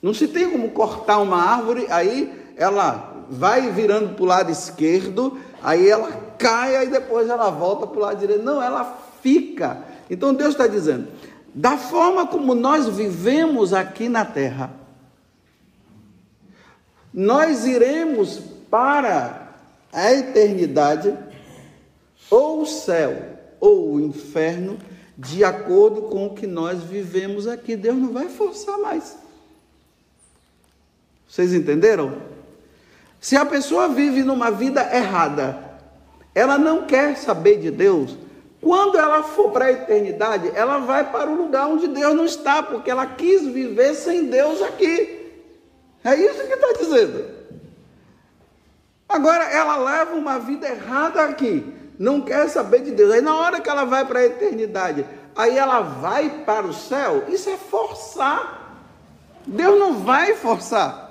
Não 0.00 0.14
se 0.14 0.28
tem 0.28 0.48
como 0.48 0.70
cortar 0.70 1.18
uma 1.18 1.42
árvore, 1.42 1.86
aí 1.90 2.54
ela 2.56 3.24
vai 3.28 3.72
virando 3.72 4.14
para 4.14 4.22
o 4.22 4.26
lado 4.26 4.52
esquerdo, 4.52 5.38
aí 5.62 5.88
ela 5.88 6.12
cai, 6.38 6.76
aí 6.76 6.88
depois 6.88 7.28
ela 7.28 7.50
volta 7.50 7.86
para 7.86 7.96
o 7.96 8.02
lado 8.02 8.18
direito. 8.18 8.44
Não, 8.44 8.62
ela 8.62 8.96
fica. 9.20 9.78
Então 10.08 10.32
Deus 10.32 10.50
está 10.50 10.68
dizendo: 10.68 11.08
da 11.52 11.76
forma 11.76 12.26
como 12.26 12.54
nós 12.54 12.88
vivemos 12.88 13.72
aqui 13.72 14.08
na 14.08 14.24
terra, 14.24 14.70
nós 17.12 17.66
iremos 17.66 18.40
para 18.70 19.45
a 19.96 20.12
eternidade, 20.12 21.16
ou 22.30 22.60
o 22.60 22.66
céu, 22.66 23.16
ou 23.58 23.94
o 23.94 24.00
inferno, 24.00 24.76
de 25.16 25.42
acordo 25.42 26.02
com 26.02 26.26
o 26.26 26.34
que 26.34 26.46
nós 26.46 26.82
vivemos 26.82 27.48
aqui. 27.48 27.74
Deus 27.74 27.96
não 27.96 28.12
vai 28.12 28.28
forçar 28.28 28.78
mais. 28.78 29.16
Vocês 31.26 31.54
entenderam? 31.54 32.20
Se 33.18 33.36
a 33.36 33.46
pessoa 33.46 33.88
vive 33.88 34.22
numa 34.22 34.50
vida 34.50 34.82
errada, 34.94 35.58
ela 36.34 36.58
não 36.58 36.86
quer 36.86 37.16
saber 37.16 37.58
de 37.58 37.70
Deus, 37.70 38.18
quando 38.60 38.98
ela 38.98 39.22
for 39.22 39.50
para 39.50 39.64
a 39.64 39.72
eternidade, 39.72 40.52
ela 40.54 40.76
vai 40.76 41.10
para 41.10 41.30
o 41.30 41.34
lugar 41.34 41.68
onde 41.68 41.88
Deus 41.88 42.14
não 42.14 42.26
está, 42.26 42.62
porque 42.62 42.90
ela 42.90 43.06
quis 43.06 43.46
viver 43.46 43.94
sem 43.94 44.26
Deus 44.26 44.60
aqui. 44.60 45.32
É 46.04 46.14
isso 46.14 46.46
que 46.46 46.52
está 46.52 46.72
dizendo. 46.78 47.35
Agora 49.08 49.44
ela 49.44 49.76
leva 49.76 50.14
uma 50.14 50.38
vida 50.38 50.68
errada 50.68 51.22
aqui, 51.24 51.64
não 51.98 52.20
quer 52.20 52.48
saber 52.48 52.82
de 52.82 52.90
Deus. 52.90 53.12
Aí 53.12 53.20
na 53.20 53.36
hora 53.36 53.60
que 53.60 53.68
ela 53.68 53.84
vai 53.84 54.04
para 54.04 54.20
a 54.20 54.26
eternidade, 54.26 55.06
aí 55.34 55.56
ela 55.56 55.80
vai 55.80 56.42
para 56.44 56.66
o 56.66 56.74
céu, 56.74 57.24
isso 57.28 57.48
é 57.48 57.56
forçar. 57.56 58.64
Deus 59.46 59.78
não 59.78 59.98
vai 60.00 60.34
forçar. 60.34 61.06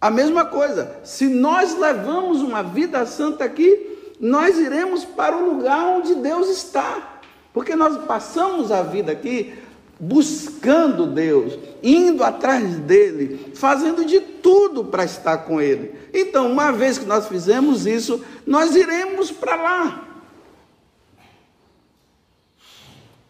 A 0.00 0.10
mesma 0.10 0.44
coisa, 0.44 0.96
se 1.02 1.26
nós 1.26 1.76
levamos 1.76 2.42
uma 2.42 2.62
vida 2.62 3.04
santa 3.06 3.44
aqui, 3.44 4.14
nós 4.20 4.58
iremos 4.58 5.04
para 5.04 5.36
o 5.36 5.54
lugar 5.54 5.86
onde 5.86 6.14
Deus 6.16 6.48
está. 6.48 7.20
Porque 7.52 7.74
nós 7.74 7.96
passamos 8.04 8.70
a 8.70 8.82
vida 8.82 9.10
aqui 9.10 9.54
buscando 9.98 11.06
Deus, 11.06 11.58
indo 11.82 12.22
atrás 12.22 12.76
dele, 12.78 13.52
fazendo 13.54 14.04
de 14.04 14.20
tudo 14.42 14.84
para 14.84 15.04
estar 15.04 15.38
com 15.38 15.60
ele. 15.60 15.94
Então, 16.12 16.50
uma 16.50 16.70
vez 16.72 16.98
que 16.98 17.04
nós 17.04 17.28
fizemos 17.28 17.86
isso, 17.86 18.24
nós 18.46 18.74
iremos 18.74 19.30
para 19.30 19.56
lá. 19.56 20.04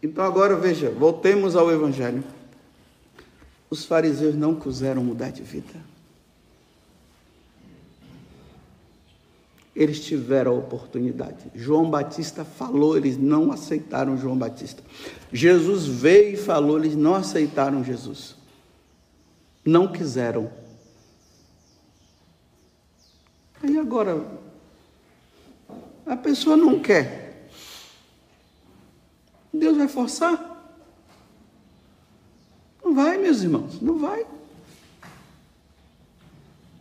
Então, 0.01 0.23
agora 0.23 0.55
veja, 0.55 0.89
voltemos 0.89 1.55
ao 1.55 1.71
Evangelho. 1.71 2.23
Os 3.69 3.85
fariseus 3.85 4.35
não 4.35 4.55
quiseram 4.55 5.03
mudar 5.03 5.31
de 5.31 5.43
vida. 5.43 5.89
eles 9.79 10.03
tiveram 10.03 10.51
a 10.51 10.55
oportunidade. 10.55 11.49
João 11.55 11.89
Batista 11.89 12.43
falou, 12.43 12.97
eles 12.97 13.17
não 13.17 13.49
aceitaram 13.49 14.17
João 14.17 14.37
Batista. 14.37 14.83
Jesus 15.31 15.85
veio 15.85 16.33
e 16.33 16.35
falou, 16.35 16.77
eles 16.77 16.97
não 16.97 17.15
aceitaram 17.15 17.81
Jesus. 17.81 18.35
Não 19.63 19.89
quiseram. 19.89 20.51
Aí 23.61 23.77
agora, 23.77 24.25
a 26.05 26.15
pessoa 26.15 26.55
não 26.55 26.79
quer. 26.79 27.49
Deus 29.53 29.77
vai 29.77 29.87
forçar? 29.87 30.49
Não 32.83 32.93
vai, 32.95 33.17
meus 33.17 33.41
irmãos, 33.41 33.81
não 33.81 33.97
vai. 33.97 34.25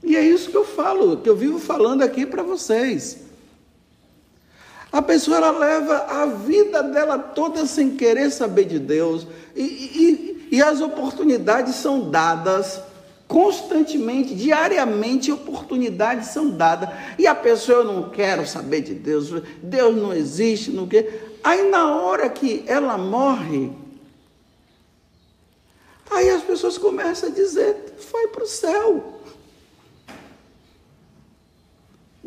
E 0.03 0.17
é 0.17 0.23
isso 0.23 0.51
que 0.51 0.57
eu 0.57 0.65
falo, 0.65 1.19
que 1.19 1.29
eu 1.29 1.37
vivo 1.37 1.59
falando 1.59 2.03
aqui 2.03 2.25
para 2.25 2.43
vocês. 2.43 3.19
A 4.91 5.03
pessoa 5.03 5.37
ela 5.37 5.51
leva 5.51 5.97
a 5.97 6.27
vida 6.27 6.83
dela 6.83 7.19
toda 7.19 7.67
sem 7.67 7.97
querer 7.97 8.31
saber 8.31 8.65
de 8.65 8.79
Deus, 8.79 9.27
e, 9.55 9.63
e, 9.63 10.49
e 10.53 10.63
as 10.63 10.81
oportunidades 10.81 11.75
são 11.75 12.09
dadas 12.11 12.81
constantemente, 13.29 14.35
diariamente, 14.35 15.31
oportunidades 15.31 16.29
são 16.29 16.51
dadas, 16.51 16.89
e 17.17 17.27
a 17.27 17.35
pessoa, 17.35 17.79
eu 17.79 17.85
não 17.85 18.11
quero 18.11 18.45
saber 18.47 18.81
de 18.81 18.95
Deus, 18.95 19.31
Deus 19.63 19.95
não 19.95 20.13
existe, 20.13 20.73
não 20.73 20.89
quer. 20.89 21.37
Aí 21.45 21.71
na 21.71 21.95
hora 21.95 22.29
que 22.29 22.65
ela 22.67 22.99
morre, 22.99 23.71
aí 26.11 26.31
as 26.31 26.43
pessoas 26.43 26.77
começam 26.77 27.29
a 27.29 27.33
dizer, 27.33 27.95
foi 27.99 28.29
para 28.29 28.43
o 28.43 28.47
céu. 28.47 29.19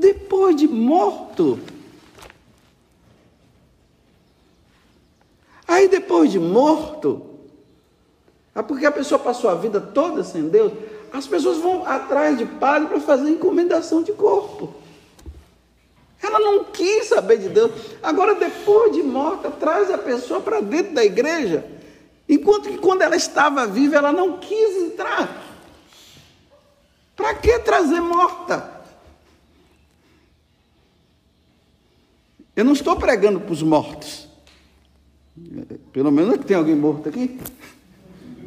depois 0.02 0.56
de 0.56 0.68
morto. 0.68 1.60
Aí 5.68 5.88
depois 5.88 6.32
de 6.32 6.40
morto, 6.40 7.22
é 8.54 8.62
porque 8.62 8.86
a 8.86 8.92
pessoa 8.92 9.20
passou 9.20 9.50
a 9.50 9.56
vida 9.56 9.80
toda 9.80 10.24
sem 10.24 10.50
Deus, 10.50 10.74
as 11.12 11.28
pessoas 11.28 11.58
vão 11.58 11.86
atrás 11.86 12.38
de 12.38 12.46
padre 12.46 12.88
para 12.88 13.00
fazer 13.02 13.30
encomendação 13.30 14.02
de 14.02 14.14
corpo. 14.14 14.74
Ela 16.22 16.40
não 16.40 16.66
quis 16.66 17.08
saber 17.08 17.40
de 17.40 17.50
Deus. 17.50 17.72
Agora, 18.02 18.36
depois 18.36 18.94
de 18.94 19.02
morta, 19.02 19.50
traz 19.50 19.90
a 19.92 19.98
pessoa 19.98 20.40
para 20.40 20.62
dentro 20.62 20.94
da 20.94 21.04
igreja. 21.04 21.66
Enquanto 22.30 22.70
que 22.70 22.78
quando 22.78 23.02
ela 23.02 23.16
estava 23.16 23.66
viva, 23.68 23.98
ela 23.98 24.14
não 24.14 24.38
quis 24.38 24.78
entrar. 24.84 25.44
Para 27.16 27.34
que 27.36 27.60
trazer 27.60 28.00
morta? 28.00 28.82
Eu 32.56 32.64
não 32.64 32.74
estou 32.74 32.96
pregando 32.96 33.40
para 33.40 33.52
os 33.52 33.64
mortos. 33.64 34.30
Pelo 35.92 36.12
menos 36.12 36.46
tem 36.46 36.56
alguém 36.56 36.76
morto 36.76 37.10
aqui. 37.10 37.40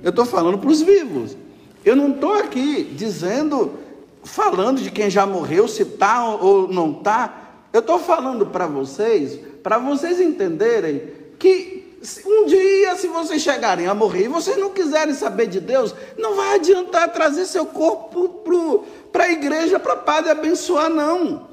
Eu 0.02 0.10
estou 0.10 0.24
falando 0.24 0.58
para 0.58 0.70
os 0.70 0.80
vivos. 0.80 1.36
Eu 1.84 1.94
não 1.94 2.12
estou 2.12 2.32
aqui 2.32 2.82
dizendo, 2.82 3.78
falando 4.22 4.80
de 4.80 4.90
quem 4.90 5.10
já 5.10 5.26
morreu, 5.26 5.68
se 5.68 5.82
está 5.82 6.24
ou 6.24 6.66
não 6.66 6.92
está. 6.92 7.42
Eu 7.72 7.80
estou 7.80 7.98
falando 7.98 8.46
para 8.46 8.66
vocês, 8.66 9.38
para 9.62 9.78
vocês 9.78 10.20
entenderem 10.20 11.12
que 11.38 11.84
um 12.26 12.46
dia, 12.46 12.96
se 12.96 13.06
vocês 13.08 13.42
chegarem 13.42 13.86
a 13.86 13.94
morrer 13.94 14.24
e 14.24 14.28
vocês 14.28 14.56
não 14.56 14.70
quiserem 14.70 15.14
saber 15.14 15.46
de 15.46 15.60
Deus, 15.60 15.94
não 16.18 16.34
vai 16.36 16.56
adiantar 16.56 17.12
trazer 17.12 17.46
seu 17.46 17.66
corpo 17.66 18.84
para 19.10 19.24
a 19.24 19.32
igreja 19.32 19.78
para 19.78 19.96
padre 19.96 20.30
abençoar, 20.30 20.88
não. 20.88 21.48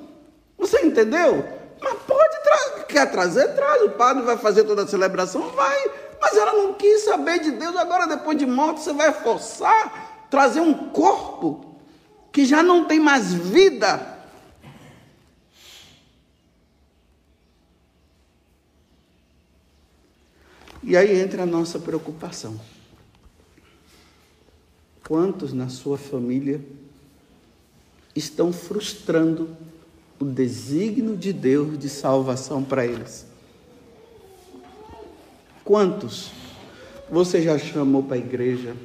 Você 0.57 0.85
entendeu? 0.85 1.43
Mas 1.81 1.93
pode 2.05 2.43
trazer, 2.43 2.85
quer 2.85 3.11
trazer, 3.11 3.55
traz. 3.55 3.81
O 3.83 3.91
padre 3.91 4.23
vai 4.23 4.37
fazer 4.37 4.63
toda 4.63 4.83
a 4.83 4.87
celebração, 4.87 5.41
vai. 5.49 5.91
Mas 6.21 6.37
ela 6.37 6.53
não 6.53 6.73
quis 6.73 7.03
saber 7.03 7.39
de 7.39 7.51
Deus. 7.51 7.75
Agora, 7.75 8.05
depois 8.05 8.37
de 8.37 8.45
morto, 8.45 8.79
você 8.79 8.93
vai 8.93 9.11
forçar 9.11 10.10
trazer 10.31 10.61
um 10.61 10.73
corpo 10.73 11.75
que 12.31 12.45
já 12.45 12.63
não 12.63 12.85
tem 12.85 13.01
mais 13.01 13.33
vida. 13.33 14.07
E 20.81 20.95
aí 20.95 21.19
entra 21.19 21.43
a 21.43 21.45
nossa 21.45 21.77
preocupação. 21.77 22.59
Quantos 25.05 25.51
na 25.51 25.67
sua 25.67 25.97
família 25.97 26.63
estão 28.15 28.53
frustrando 28.53 29.55
o 30.17 30.23
desígnio 30.23 31.17
de 31.17 31.33
Deus 31.33 31.77
de 31.77 31.89
salvação 31.89 32.63
para 32.63 32.85
eles. 32.85 33.25
Quantos 35.65 36.31
você 37.09 37.41
já 37.41 37.57
chamou 37.59 38.03
para 38.03 38.15
a 38.15 38.19
igreja? 38.19 38.75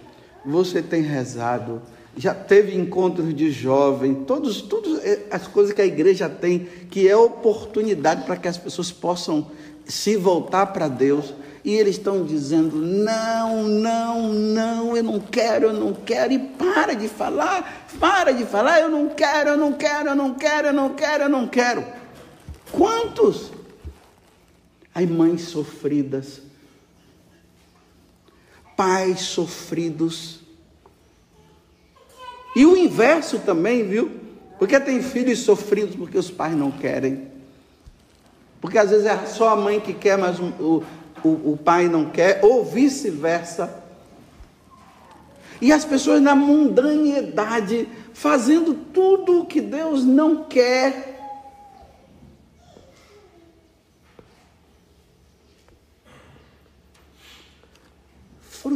Você 0.47 0.81
tem 0.81 1.03
rezado? 1.03 1.83
Já 2.17 2.33
teve 2.33 2.75
encontros 2.75 3.35
de 3.35 3.51
jovem? 3.51 4.15
Todos, 4.15 4.63
todas 4.63 5.01
as 5.31 5.47
coisas 5.47 5.75
que 5.75 5.83
a 5.83 5.87
igreja 5.87 6.29
tem, 6.29 6.69
que 6.91 7.09
é 7.09 7.17
oportunidade 7.17 8.25
para 8.25 8.37
que 8.37 8.49
as 8.49 8.57
pessoas 8.57 8.91
possam 8.91 9.51
se 9.85 10.17
voltar 10.17 10.67
para 10.67 10.89
Deus 10.89 11.35
e 11.67 11.75
eles 11.75 11.97
estão 11.97 12.25
dizendo: 12.25 12.77
não, 12.77 13.65
não, 13.65 14.33
não, 14.33 14.97
eu 14.97 15.03
não 15.03 15.19
quero, 15.19 15.67
eu 15.67 15.73
não 15.73 15.93
quero, 15.93 16.33
e 16.33 16.39
para 16.39 16.95
de 16.95 17.09
falar, 17.09 17.89
para 17.99 18.33
de 18.33 18.45
falar, 18.45 18.81
eu 18.81 18.89
não 18.89 19.09
quero, 19.09 19.51
eu 19.51 19.57
não 19.57 19.73
quero, 19.73 20.11
eu 20.11 20.15
não 20.15 20.35
quero, 20.35 20.69
eu 20.69 20.73
não 20.73 20.95
quero, 20.95 21.25
eu 21.25 21.29
não 21.29 21.49
quero. 21.49 21.85
Quantos? 22.71 23.51
Aí 24.95 25.09
mães 25.09 25.43
sofridas, 25.43 26.41
pais 28.77 29.21
sofridos. 29.21 30.41
E 32.55 32.65
o 32.65 32.77
inverso 32.77 33.39
também, 33.41 33.87
viu? 33.87 34.11
Porque 34.59 34.79
tem 34.81 35.03
filhos 35.03 35.41
sofridos 35.41 35.95
porque 35.97 36.17
os 36.17 36.31
pais 36.31 36.57
não 36.57 36.71
querem. 36.71 37.29
Porque 38.61 38.79
às 38.79 38.91
vezes 38.91 39.07
é 39.07 39.27
só 39.27 39.51
a 39.51 39.57
mãe 39.57 39.81
que 39.81 39.93
quer, 39.93 40.17
mas 40.17 40.39
o, 40.39 40.83
o, 41.23 41.53
o 41.53 41.59
pai 41.63 41.89
não 41.89 42.11
quer, 42.11 42.41
ou 42.43 42.65
vice-versa. 42.65 43.85
E 45.61 45.73
as 45.73 45.85
pessoas 45.85 46.21
na 46.21 46.35
mundanidade, 46.35 47.89
fazendo 48.13 48.75
tudo 48.75 49.41
o 49.41 49.47
que 49.47 49.61
Deus 49.61 50.05
não 50.05 50.45
quer. 50.45 51.16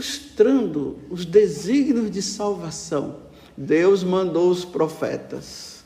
Frustrando 0.00 0.96
os 1.10 1.26
desígnios 1.26 2.10
de 2.10 2.22
salvação. 2.22 3.16
Deus 3.54 4.02
mandou 4.02 4.50
os 4.50 4.64
profetas. 4.64 5.84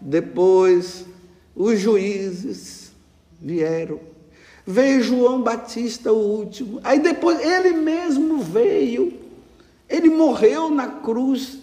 Depois, 0.00 1.04
os 1.54 1.78
juízes 1.78 2.92
vieram 3.38 4.00
Veio 4.66 5.02
João 5.02 5.42
Batista, 5.42 6.10
o 6.10 6.16
último. 6.16 6.80
Aí 6.82 6.98
depois 6.98 7.38
ele 7.38 7.72
mesmo 7.72 8.38
veio. 8.38 9.12
Ele 9.86 10.08
morreu 10.08 10.70
na 10.70 10.88
cruz. 10.88 11.58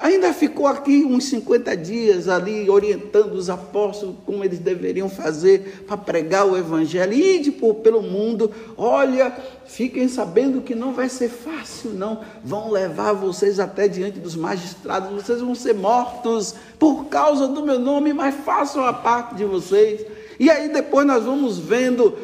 Ainda 0.00 0.32
ficou 0.32 0.68
aqui 0.68 1.04
uns 1.04 1.24
50 1.24 1.76
dias 1.76 2.28
ali 2.28 2.70
orientando 2.70 3.32
os 3.32 3.50
apóstolos 3.50 4.14
como 4.24 4.44
eles 4.44 4.60
deveriam 4.60 5.08
fazer 5.08 5.84
para 5.88 5.96
pregar 5.96 6.46
o 6.46 6.56
evangelho. 6.56 7.12
Ide 7.12 7.50
por, 7.50 7.74
pelo 7.76 8.00
mundo. 8.00 8.48
Olha, 8.76 9.36
fiquem 9.66 10.06
sabendo 10.06 10.60
que 10.60 10.72
não 10.72 10.92
vai 10.92 11.08
ser 11.08 11.28
fácil, 11.28 11.90
não. 11.90 12.20
Vão 12.44 12.70
levar 12.70 13.12
vocês 13.12 13.58
até 13.58 13.88
diante 13.88 14.20
dos 14.20 14.36
magistrados. 14.36 15.10
Vocês 15.10 15.40
vão 15.40 15.56
ser 15.56 15.74
mortos 15.74 16.54
por 16.78 17.06
causa 17.06 17.48
do 17.48 17.66
meu 17.66 17.80
nome, 17.80 18.12
mas 18.12 18.36
façam 18.44 18.84
a 18.84 18.92
parte 18.92 19.34
de 19.34 19.44
vocês. 19.44 20.06
E 20.38 20.48
aí 20.48 20.68
depois 20.68 21.04
nós 21.04 21.24
vamos 21.24 21.58
vendo 21.58 22.16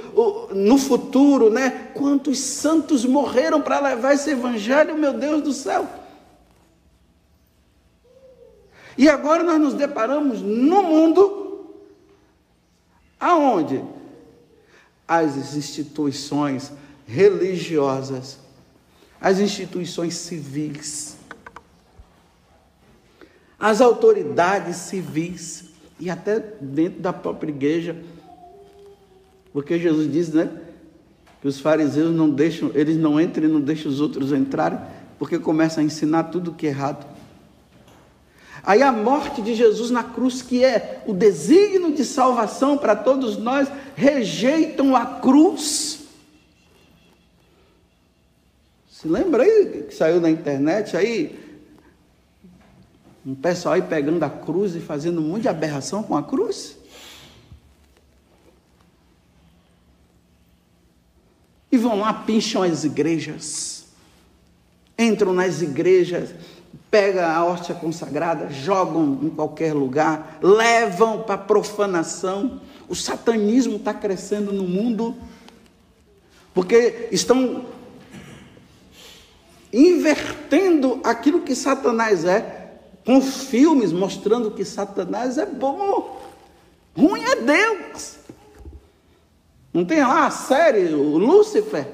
no 0.54 0.78
futuro, 0.78 1.50
né? 1.50 1.88
Quantos 1.92 2.38
santos 2.38 3.04
morreram 3.04 3.60
para 3.60 3.80
levar 3.80 4.14
esse 4.14 4.30
evangelho, 4.30 4.96
meu 4.96 5.12
Deus 5.12 5.42
do 5.42 5.52
céu. 5.52 6.03
E 8.96 9.08
agora 9.08 9.42
nós 9.42 9.60
nos 9.60 9.74
deparamos 9.74 10.40
no 10.40 10.82
mundo 10.82 11.66
aonde 13.18 13.82
as 15.06 15.54
instituições 15.56 16.72
religiosas, 17.06 18.38
as 19.20 19.38
instituições 19.40 20.14
civis, 20.14 21.16
as 23.58 23.80
autoridades 23.80 24.76
civis 24.76 25.64
e 25.98 26.10
até 26.10 26.38
dentro 26.60 27.00
da 27.00 27.12
própria 27.12 27.50
igreja. 27.50 27.96
Porque 29.52 29.78
Jesus 29.78 30.10
diz, 30.10 30.32
né? 30.32 30.50
Que 31.40 31.48
os 31.48 31.60
fariseus 31.60 32.14
não 32.14 32.28
deixam, 32.28 32.70
eles 32.74 32.96
não 32.96 33.20
entram 33.20 33.44
e 33.44 33.48
não 33.48 33.60
deixam 33.60 33.90
os 33.90 34.00
outros 34.00 34.32
entrarem, 34.32 34.78
porque 35.18 35.38
começam 35.38 35.82
a 35.82 35.86
ensinar 35.86 36.24
tudo 36.24 36.52
que 36.52 36.66
é 36.66 36.70
errado. 36.70 37.13
Aí 38.66 38.82
a 38.82 38.90
morte 38.90 39.42
de 39.42 39.54
Jesus 39.54 39.90
na 39.90 40.02
cruz, 40.02 40.40
que 40.40 40.64
é 40.64 41.02
o 41.06 41.12
desígnio 41.12 41.92
de 41.92 42.04
salvação 42.04 42.78
para 42.78 42.96
todos 42.96 43.36
nós, 43.36 43.68
rejeitam 43.94 44.96
a 44.96 45.04
cruz. 45.04 46.00
Se 48.90 49.06
lembra 49.06 49.42
aí 49.42 49.84
que 49.86 49.94
saiu 49.94 50.18
na 50.18 50.30
internet 50.30 50.96
aí? 50.96 51.38
Um 53.26 53.34
pessoal 53.34 53.74
aí 53.74 53.82
pegando 53.82 54.22
a 54.22 54.30
cruz 54.30 54.74
e 54.74 54.80
fazendo 54.80 55.20
um 55.20 55.28
monte 55.28 55.42
de 55.42 55.48
aberração 55.48 56.02
com 56.02 56.16
a 56.16 56.22
cruz? 56.22 56.76
E 61.70 61.76
vão 61.76 62.00
lá, 62.00 62.14
pincham 62.14 62.62
as 62.62 62.84
igrejas. 62.84 63.84
Entram 64.98 65.34
nas 65.34 65.60
igrejas, 65.60 66.30
pegam 66.94 67.24
a 67.28 67.44
hóstia 67.44 67.74
consagrada, 67.74 68.50
jogam 68.50 69.18
em 69.20 69.28
qualquer 69.28 69.74
lugar, 69.74 70.38
levam 70.40 71.24
para 71.24 71.36
profanação. 71.36 72.60
O 72.88 72.94
satanismo 72.94 73.78
está 73.78 73.92
crescendo 73.92 74.52
no 74.52 74.62
mundo, 74.62 75.16
porque 76.54 77.08
estão 77.10 77.66
invertendo 79.72 81.00
aquilo 81.02 81.40
que 81.40 81.56
Satanás 81.56 82.24
é, 82.24 82.76
com 83.04 83.20
filmes 83.20 83.90
mostrando 83.90 84.52
que 84.52 84.64
Satanás 84.64 85.36
é 85.36 85.46
bom, 85.46 86.22
ruim 86.96 87.24
é 87.24 87.34
Deus. 87.34 88.18
Não 89.72 89.84
tem 89.84 89.98
lá 89.98 90.28
a 90.28 90.30
série, 90.30 90.94
o 90.94 91.18
Lúcifer? 91.18 91.88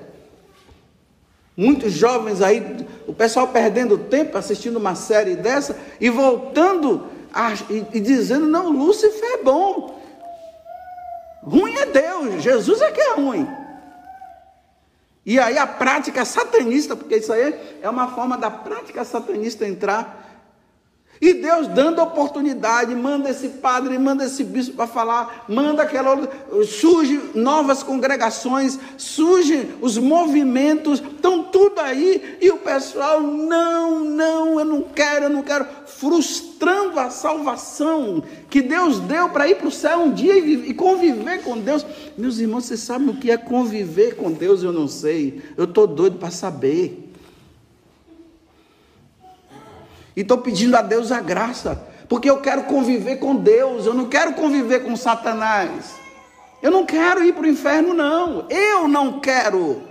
Muitos 1.56 1.92
jovens 1.92 2.40
aí, 2.40 2.86
o 3.10 3.12
pessoal 3.12 3.48
perdendo 3.48 3.98
tempo 3.98 4.38
assistindo 4.38 4.76
uma 4.76 4.94
série 4.94 5.34
dessa 5.34 5.76
e 6.00 6.08
voltando 6.08 7.08
a, 7.34 7.52
e, 7.68 7.84
e 7.94 8.00
dizendo: 8.00 8.46
não, 8.46 8.70
Lúcifer 8.70 9.32
é 9.32 9.42
bom. 9.42 10.00
Ruim 11.42 11.74
é 11.74 11.86
Deus, 11.86 12.40
Jesus 12.40 12.80
é 12.80 12.92
que 12.92 13.00
é 13.00 13.14
ruim. 13.14 13.48
E 15.26 15.40
aí 15.40 15.58
a 15.58 15.66
prática 15.66 16.24
satanista, 16.24 16.94
porque 16.94 17.16
isso 17.16 17.32
aí 17.32 17.78
é 17.82 17.90
uma 17.90 18.14
forma 18.14 18.38
da 18.38 18.50
prática 18.50 19.04
satanista 19.04 19.66
entrar 19.66 20.29
e 21.20 21.34
Deus 21.34 21.68
dando 21.68 22.00
oportunidade, 22.00 22.94
manda 22.94 23.28
esse 23.28 23.48
padre, 23.48 23.98
manda 23.98 24.24
esse 24.24 24.42
bispo 24.42 24.76
para 24.76 24.86
falar, 24.86 25.44
manda 25.46 25.82
aquela 25.82 26.12
outra, 26.12 26.30
surge 26.64 27.20
novas 27.34 27.82
congregações, 27.82 28.78
surgem 28.96 29.68
os 29.82 29.98
movimentos, 29.98 30.98
estão 30.98 31.42
tudo 31.42 31.78
aí, 31.80 32.38
e 32.40 32.50
o 32.50 32.56
pessoal, 32.56 33.20
não, 33.20 34.00
não, 34.00 34.58
eu 34.60 34.64
não 34.64 34.82
quero, 34.82 35.26
eu 35.26 35.30
não 35.30 35.42
quero, 35.42 35.66
frustrando 35.84 36.98
a 36.98 37.10
salvação 37.10 38.22
que 38.48 38.62
Deus 38.62 38.98
deu 39.00 39.28
para 39.28 39.46
ir 39.46 39.56
para 39.56 39.68
o 39.68 39.72
céu 39.72 39.98
um 39.98 40.12
dia 40.12 40.38
e, 40.38 40.70
e 40.70 40.74
conviver 40.74 41.42
com 41.42 41.58
Deus. 41.58 41.84
Meus 42.16 42.38
irmãos, 42.38 42.64
vocês 42.64 42.80
sabem 42.80 43.10
o 43.10 43.16
que 43.16 43.30
é 43.30 43.36
conviver 43.36 44.16
com 44.16 44.32
Deus? 44.32 44.62
Eu 44.62 44.72
não 44.72 44.88
sei, 44.88 45.42
eu 45.54 45.64
estou 45.64 45.86
doido 45.86 46.16
para 46.16 46.30
saber. 46.30 47.09
E 50.16 50.22
estou 50.22 50.38
pedindo 50.38 50.76
a 50.76 50.82
Deus 50.82 51.12
a 51.12 51.20
graça, 51.20 51.80
porque 52.08 52.28
eu 52.28 52.40
quero 52.40 52.64
conviver 52.64 53.16
com 53.16 53.36
Deus, 53.36 53.86
eu 53.86 53.94
não 53.94 54.08
quero 54.08 54.34
conviver 54.34 54.80
com 54.84 54.96
Satanás. 54.96 55.94
Eu 56.62 56.70
não 56.70 56.84
quero 56.84 57.24
ir 57.24 57.32
para 57.32 57.44
o 57.44 57.48
inferno, 57.48 57.94
não. 57.94 58.46
Eu 58.50 58.86
não 58.86 59.20
quero. 59.20 59.82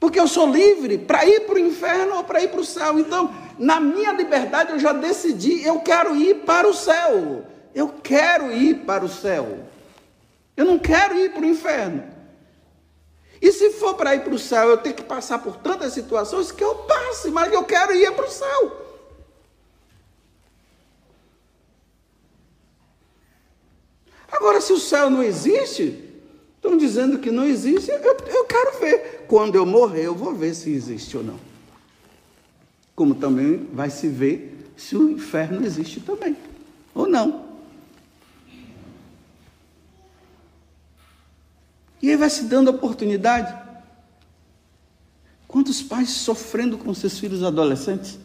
Porque 0.00 0.18
eu 0.18 0.28
sou 0.28 0.50
livre 0.50 0.98
para 0.98 1.24
ir 1.24 1.40
para 1.40 1.56
o 1.56 1.58
inferno 1.58 2.16
ou 2.16 2.24
para 2.24 2.42
ir 2.42 2.48
para 2.48 2.60
o 2.60 2.64
céu. 2.64 2.98
Então, 2.98 3.32
na 3.58 3.80
minha 3.80 4.12
liberdade, 4.12 4.72
eu 4.72 4.78
já 4.78 4.92
decidi, 4.92 5.64
eu 5.64 5.80
quero 5.80 6.16
ir 6.16 6.36
para 6.46 6.68
o 6.68 6.74
céu. 6.74 7.44
Eu 7.74 7.88
quero 8.02 8.52
ir 8.52 8.84
para 8.86 9.04
o 9.04 9.08
céu. 9.08 9.58
Eu 10.56 10.64
não 10.64 10.78
quero 10.78 11.16
ir 11.16 11.32
para 11.32 11.42
o 11.42 11.46
inferno. 11.46 12.17
E 13.40 13.52
se 13.52 13.70
for 13.70 13.94
para 13.94 14.14
ir 14.14 14.24
para 14.24 14.34
o 14.34 14.38
céu, 14.38 14.68
eu 14.68 14.78
tenho 14.78 14.94
que 14.94 15.02
passar 15.02 15.38
por 15.38 15.56
tantas 15.56 15.92
situações 15.92 16.50
que 16.50 16.62
eu 16.62 16.74
passe, 16.74 17.30
mas 17.30 17.52
eu 17.52 17.62
quero 17.64 17.94
ir 17.94 18.12
para 18.12 18.26
o 18.26 18.30
céu. 18.30 18.88
Agora, 24.30 24.60
se 24.60 24.72
o 24.72 24.78
céu 24.78 25.08
não 25.08 25.22
existe, 25.22 26.04
estão 26.56 26.76
dizendo 26.76 27.18
que 27.18 27.30
não 27.30 27.44
existe, 27.44 27.90
eu, 27.90 27.98
eu 27.98 28.44
quero 28.44 28.78
ver. 28.78 29.24
Quando 29.26 29.54
eu 29.54 29.64
morrer, 29.64 30.06
eu 30.06 30.14
vou 30.14 30.34
ver 30.34 30.54
se 30.54 30.70
existe 30.70 31.16
ou 31.16 31.22
não. 31.22 31.38
Como 32.94 33.14
também 33.14 33.68
vai 33.72 33.90
se 33.90 34.08
ver 34.08 34.70
se 34.76 34.96
o 34.96 35.10
inferno 35.10 35.64
existe 35.64 36.00
também, 36.00 36.36
ou 36.94 37.08
não. 37.08 37.47
E 42.00 42.10
aí 42.10 42.16
vai 42.16 42.30
se 42.30 42.44
dando 42.44 42.68
oportunidade. 42.68 43.56
Quantos 45.46 45.82
pais 45.82 46.10
sofrendo 46.10 46.76
com 46.78 46.92
seus 46.94 47.18
filhos 47.18 47.42
adolescentes? 47.42 48.18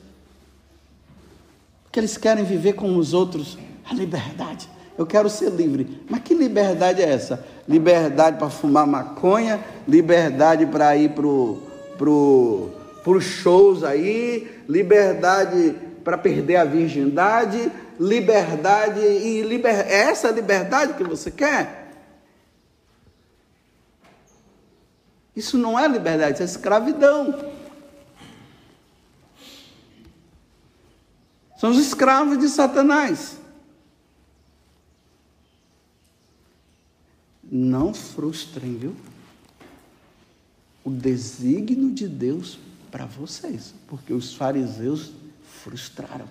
Porque 1.84 2.00
eles 2.00 2.18
querem 2.18 2.44
viver 2.44 2.74
com 2.74 2.98
os 2.98 3.14
outros 3.14 3.58
a 3.90 3.94
liberdade. 3.94 4.70
Eu 4.98 5.06
quero 5.06 5.30
ser 5.30 5.50
livre. 5.50 6.02
Mas 6.10 6.22
que 6.22 6.34
liberdade 6.34 7.02
é 7.02 7.10
essa? 7.10 7.46
Liberdade 7.68 8.38
para 8.38 8.50
fumar 8.50 8.86
maconha, 8.86 9.64
liberdade 9.88 10.66
para 10.66 10.96
ir 10.96 11.12
pro, 11.12 11.62
pro 11.98 13.20
shows 13.20 13.84
aí, 13.84 14.62
liberdade 14.68 15.76
para 16.04 16.18
perder 16.18 16.58
a 16.58 16.66
virgindade, 16.66 17.72
liberdade 18.00 19.00
e 19.00 19.42
liber... 19.42 19.74
é 19.74 20.10
essa 20.10 20.30
liberdade 20.30 20.94
que 20.94 21.04
você 21.04 21.32
quer? 21.32 21.83
Isso 25.36 25.58
não 25.58 25.80
é 25.80 25.88
liberdade, 25.88 26.34
isso 26.34 26.44
é 26.44 26.46
escravidão. 26.46 27.52
São 31.58 31.72
os 31.72 31.78
escravos 31.78 32.38
de 32.38 32.50
Satanás. 32.50 33.38
Não 37.44 37.94
frustrem, 37.94 38.78
viu? 38.78 38.96
O 40.84 40.92
desígnio 40.92 41.92
de 41.92 42.08
Deus 42.08 42.60
para 42.92 43.06
vocês, 43.06 43.74
porque 43.88 44.14
os 44.14 44.36
fariseus 44.36 45.14
frustraram, 45.64 46.28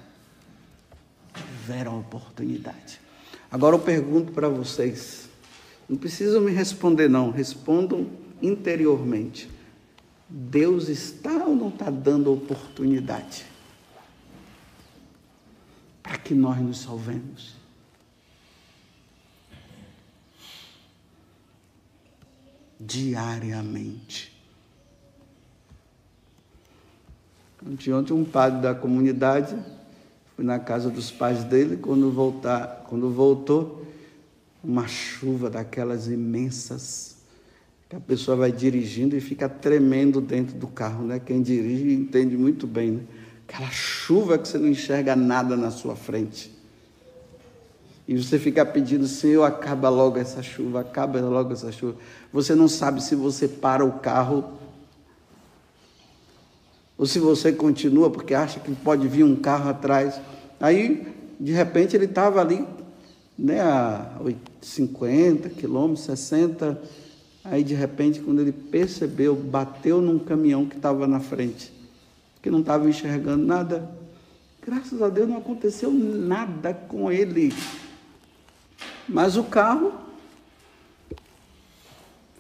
tiveram 1.34 1.94
a 1.94 1.98
oportunidade. 1.98 3.00
Agora 3.50 3.74
eu 3.74 3.80
pergunto 3.80 4.32
para 4.32 4.48
vocês, 4.48 5.28
não 5.88 5.96
precisam 5.96 6.40
me 6.42 6.52
responder, 6.52 7.08
não, 7.08 7.30
respondam 7.30 8.06
interiormente. 8.42 9.48
Deus 10.28 10.88
está 10.88 11.44
ou 11.44 11.54
não 11.54 11.68
está 11.68 11.90
dando 11.90 12.32
oportunidade 12.32 13.44
para 16.02 16.18
que 16.18 16.34
nós 16.34 16.58
nos 16.58 16.78
salvemos? 16.78 17.54
Diariamente. 22.80 24.32
Ontem 27.64 28.12
um 28.12 28.24
padre 28.24 28.60
da 28.60 28.74
comunidade, 28.74 29.56
fui 30.34 30.44
na 30.44 30.58
casa 30.58 30.90
dos 30.90 31.12
pais 31.12 31.44
dele, 31.44 31.76
quando, 31.76 32.10
voltar, 32.10 32.84
quando 32.88 33.08
voltou, 33.08 33.86
uma 34.64 34.88
chuva 34.88 35.48
daquelas 35.48 36.08
imensas 36.08 37.21
que 37.92 37.96
a 37.96 38.00
pessoa 38.00 38.34
vai 38.34 38.50
dirigindo 38.50 39.14
e 39.14 39.20
fica 39.20 39.50
tremendo 39.50 40.18
dentro 40.18 40.56
do 40.56 40.66
carro, 40.66 41.04
né? 41.04 41.20
Quem 41.20 41.42
dirige 41.42 41.92
entende 41.92 42.38
muito 42.38 42.66
bem, 42.66 42.92
né? 42.92 43.02
Aquela 43.46 43.68
chuva 43.70 44.38
que 44.38 44.48
você 44.48 44.56
não 44.56 44.68
enxerga 44.68 45.14
nada 45.14 45.58
na 45.58 45.70
sua 45.70 45.94
frente. 45.94 46.50
E 48.08 48.16
você 48.16 48.38
fica 48.38 48.64
pedindo, 48.64 49.06
Senhor, 49.06 49.44
acaba 49.44 49.90
logo 49.90 50.18
essa 50.18 50.42
chuva, 50.42 50.80
acaba 50.80 51.20
logo 51.20 51.52
essa 51.52 51.70
chuva. 51.70 51.96
Você 52.32 52.54
não 52.54 52.66
sabe 52.66 53.04
se 53.04 53.14
você 53.14 53.46
para 53.46 53.84
o 53.84 53.98
carro 53.98 54.54
ou 56.96 57.04
se 57.04 57.18
você 57.18 57.52
continua 57.52 58.08
porque 58.08 58.32
acha 58.32 58.58
que 58.58 58.74
pode 58.74 59.06
vir 59.06 59.22
um 59.22 59.36
carro 59.36 59.68
atrás. 59.68 60.18
Aí, 60.58 61.14
de 61.38 61.52
repente, 61.52 61.94
ele 61.94 62.06
estava 62.06 62.40
ali, 62.40 62.66
né, 63.38 63.60
a 63.60 64.18
50 64.62 65.50
quilômetros, 65.50 66.06
60 66.06 67.01
Aí, 67.44 67.64
de 67.64 67.74
repente, 67.74 68.20
quando 68.20 68.40
ele 68.40 68.52
percebeu, 68.52 69.34
bateu 69.34 70.00
num 70.00 70.18
caminhão 70.18 70.66
que 70.66 70.76
estava 70.76 71.06
na 71.06 71.18
frente, 71.18 71.72
que 72.40 72.50
não 72.50 72.60
estava 72.60 72.88
enxergando 72.88 73.44
nada. 73.44 73.90
Graças 74.64 75.02
a 75.02 75.08
Deus 75.08 75.28
não 75.28 75.38
aconteceu 75.38 75.92
nada 75.92 76.72
com 76.72 77.10
ele. 77.10 77.52
Mas 79.08 79.36
o 79.36 79.42
carro 79.42 79.92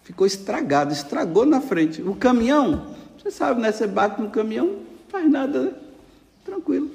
ficou 0.04 0.26
estragado, 0.26 0.92
estragou 0.92 1.44
na 1.44 1.60
frente. 1.60 2.00
O 2.02 2.14
caminhão 2.14 2.94
Você 3.22 3.30
sabe, 3.30 3.60
né? 3.60 3.70
Você 3.70 3.86
bate 3.86 4.20
no 4.20 4.30
caminhão, 4.30 4.80
faz 5.08 5.30
nada, 5.30 5.62
né? 5.62 5.72
Tranquilo. 6.44 6.90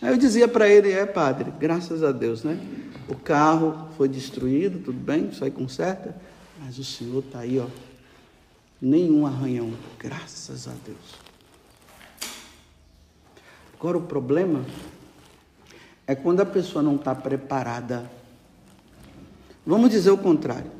Aí 0.00 0.10
eu 0.10 0.16
dizia 0.16 0.48
para 0.48 0.68
ele, 0.68 0.90
é 0.90 1.04
padre, 1.04 1.52
graças 1.58 2.02
a 2.02 2.12
Deus, 2.12 2.42
né? 2.42 2.58
O 3.08 3.14
carro 3.14 3.88
foi 3.96 4.08
destruído, 4.08 4.78
tudo 4.78 4.98
bem, 4.98 5.28
isso 5.28 5.44
aí 5.44 5.50
conserta, 5.50 6.16
mas 6.58 6.78
o 6.78 6.84
senhor 6.84 7.22
está 7.24 7.40
aí, 7.40 7.58
ó. 7.58 7.66
Nenhum 8.80 9.26
arranhão, 9.26 9.72
graças 9.98 10.68
a 10.68 10.72
Deus. 10.84 11.26
Agora 13.78 13.98
o 13.98 14.02
problema 14.02 14.64
é 16.06 16.14
quando 16.14 16.40
a 16.40 16.46
pessoa 16.46 16.82
não 16.82 16.96
está 16.96 17.14
preparada. 17.14 18.10
Vamos 19.66 19.90
dizer 19.90 20.10
o 20.10 20.18
contrário. 20.18 20.70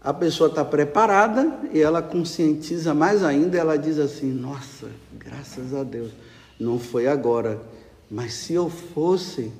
A 0.00 0.14
pessoa 0.14 0.48
está 0.48 0.64
preparada 0.64 1.60
e 1.72 1.80
ela 1.80 2.00
conscientiza 2.00 2.94
mais 2.94 3.24
ainda, 3.24 3.58
ela 3.58 3.76
diz 3.76 3.98
assim: 3.98 4.32
Nossa, 4.32 4.88
graças 5.18 5.74
a 5.74 5.82
Deus, 5.82 6.12
não 6.60 6.78
foi 6.78 7.08
agora, 7.08 7.60
mas 8.08 8.34
se 8.34 8.52
eu 8.52 8.70
fosse, 8.70 9.52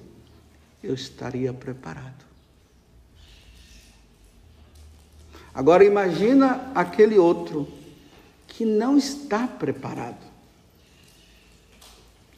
eu 0.83 0.95
estaria 0.95 1.53
preparado. 1.53 2.25
Agora 5.57 5.83
imagina 5.83 6.71
aquele 6.75 7.19
outro 7.19 7.67
que 8.47 8.67
não 8.67 8.99
está 8.99 9.47
preparado. 9.47 10.27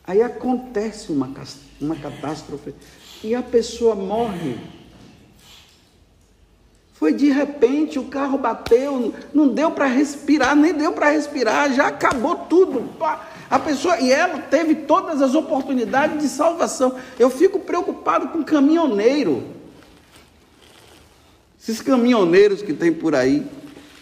Aí 0.06 0.22
acontece 0.22 1.10
uma, 1.10 1.28
uma 1.80 1.96
catástrofe 1.96 2.72
e 3.24 3.34
a 3.34 3.42
pessoa 3.42 3.96
morre. 3.96 4.56
Foi 6.92 7.12
de 7.12 7.28
repente, 7.28 7.98
o 7.98 8.04
carro 8.04 8.38
bateu, 8.38 9.12
não 9.34 9.48
deu 9.48 9.72
para 9.72 9.86
respirar, 9.86 10.54
nem 10.54 10.72
deu 10.72 10.92
para 10.92 11.10
respirar, 11.10 11.72
já 11.72 11.88
acabou 11.88 12.36
tudo. 12.36 12.88
A 13.50 13.58
pessoa, 13.58 13.98
e 13.98 14.12
ela 14.12 14.38
teve 14.42 14.76
todas 14.76 15.20
as 15.20 15.34
oportunidades 15.34 16.22
de 16.22 16.28
salvação. 16.28 16.94
Eu 17.18 17.30
fico 17.30 17.58
preocupado 17.58 18.28
com 18.28 18.44
caminhoneiro. 18.44 19.57
Esses 21.60 21.80
caminhoneiros 21.80 22.62
que 22.62 22.72
tem 22.72 22.92
por 22.92 23.14
aí. 23.14 23.46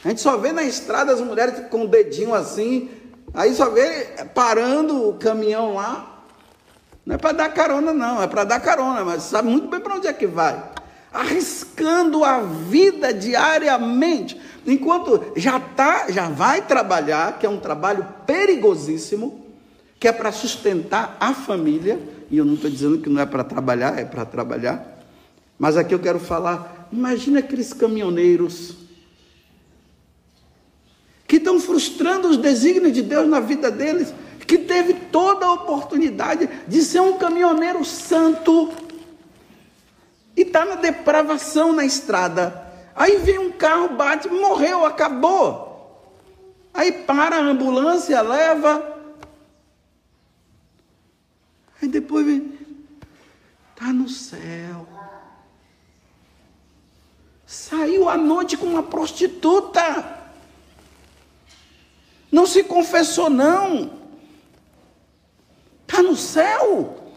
A 0.05 0.09
gente 0.09 0.21
só 0.21 0.37
vê 0.37 0.53
na 0.53 0.63
estrada 0.63 1.13
as 1.13 1.21
mulheres 1.21 1.69
com 1.69 1.85
o 1.85 1.89
dedinho 1.89 2.35
assim, 2.35 2.89
Aí 3.37 3.55
só 3.55 3.69
vê 3.69 4.07
parando 4.35 5.11
o 5.11 5.13
caminhão 5.15 5.75
lá. 5.75 6.23
Não 7.05 7.15
é 7.15 7.19
para 7.19 7.33
dar 7.33 7.51
carona, 7.51 7.93
não, 7.93 8.23
é 8.23 8.27
para 8.27 8.45
dar 8.45 8.61
carona, 8.61 9.05
mas 9.05 9.25
sabe 9.25 9.49
muito 9.49 9.69
bem 9.69 9.79
para 9.79 9.95
onde 9.95 10.09
é 10.09 10.13
que 10.13 10.27
vai. 10.27 10.61
Arriscando 11.13 12.25
a 12.25 12.41
vida 12.41 13.13
diariamente, 13.13 14.41
enquanto 14.67 15.33
já 15.37 15.61
tá, 15.61 16.07
já 16.11 16.31
vai 16.31 16.63
trabalhar, 16.63 17.39
que 17.39 17.45
é 17.45 17.49
um 17.49 17.61
trabalho 17.61 18.07
perigosíssimo, 18.27 19.45
que 20.01 20.09
é 20.09 20.13
para 20.13 20.33
sustentar 20.33 21.17
a 21.21 21.35
família, 21.35 22.01
e 22.31 22.39
eu 22.39 22.45
não 22.45 22.55
estou 22.55 22.71
dizendo 22.71 22.99
que 22.99 23.11
não 23.11 23.21
é 23.21 23.27
para 23.27 23.45
trabalhar, 23.45 23.99
é 23.99 24.05
para 24.05 24.25
trabalhar. 24.25 24.99
Mas 25.59 25.77
aqui 25.77 25.95
eu 25.95 25.99
quero 25.99 26.19
falar, 26.19 26.76
imagina 26.93 27.41
aqueles 27.41 27.73
caminhoneiros 27.73 28.77
que 31.27 31.37
estão 31.37 31.59
frustrando 31.59 32.29
os 32.29 32.37
desígnios 32.37 32.93
de 32.93 33.03
Deus 33.03 33.29
na 33.29 33.41
vida 33.41 33.71
deles, 33.71 34.15
que 34.47 34.59
teve 34.59 34.95
toda 34.95 35.45
a 35.45 35.53
oportunidade 35.53 36.49
de 36.69 36.83
ser 36.83 37.01
um 37.01 37.19
caminhoneiro 37.19 37.85
santo 37.85 38.73
e 40.37 40.43
está 40.43 40.65
na 40.65 40.77
depravação 40.77 41.73
na 41.73 41.85
estrada. 41.85 42.65
Aí 42.95 43.17
vem 43.17 43.39
um 43.39 43.51
carro, 43.51 43.97
bate, 43.97 44.29
morreu, 44.29 44.85
acabou. 44.85 45.67
Aí 46.73 46.93
para 46.93 47.37
a 47.37 47.41
ambulância, 47.41 48.21
leva. 48.21 48.97
Aí 51.81 51.89
depois 51.89 52.25
vem, 52.25 52.59
está 53.75 53.93
no 53.93 54.09
céu. 54.09 54.96
Saiu 57.47 58.09
à 58.09 58.17
noite 58.17 58.57
com 58.57 58.67
uma 58.67 58.83
prostituta. 58.83 60.17
Não 62.31 62.45
se 62.45 62.65
confessou, 62.65 63.31
não. 63.31 63.93
Está 65.83 66.03
no 66.03 66.17
céu. 66.17 67.13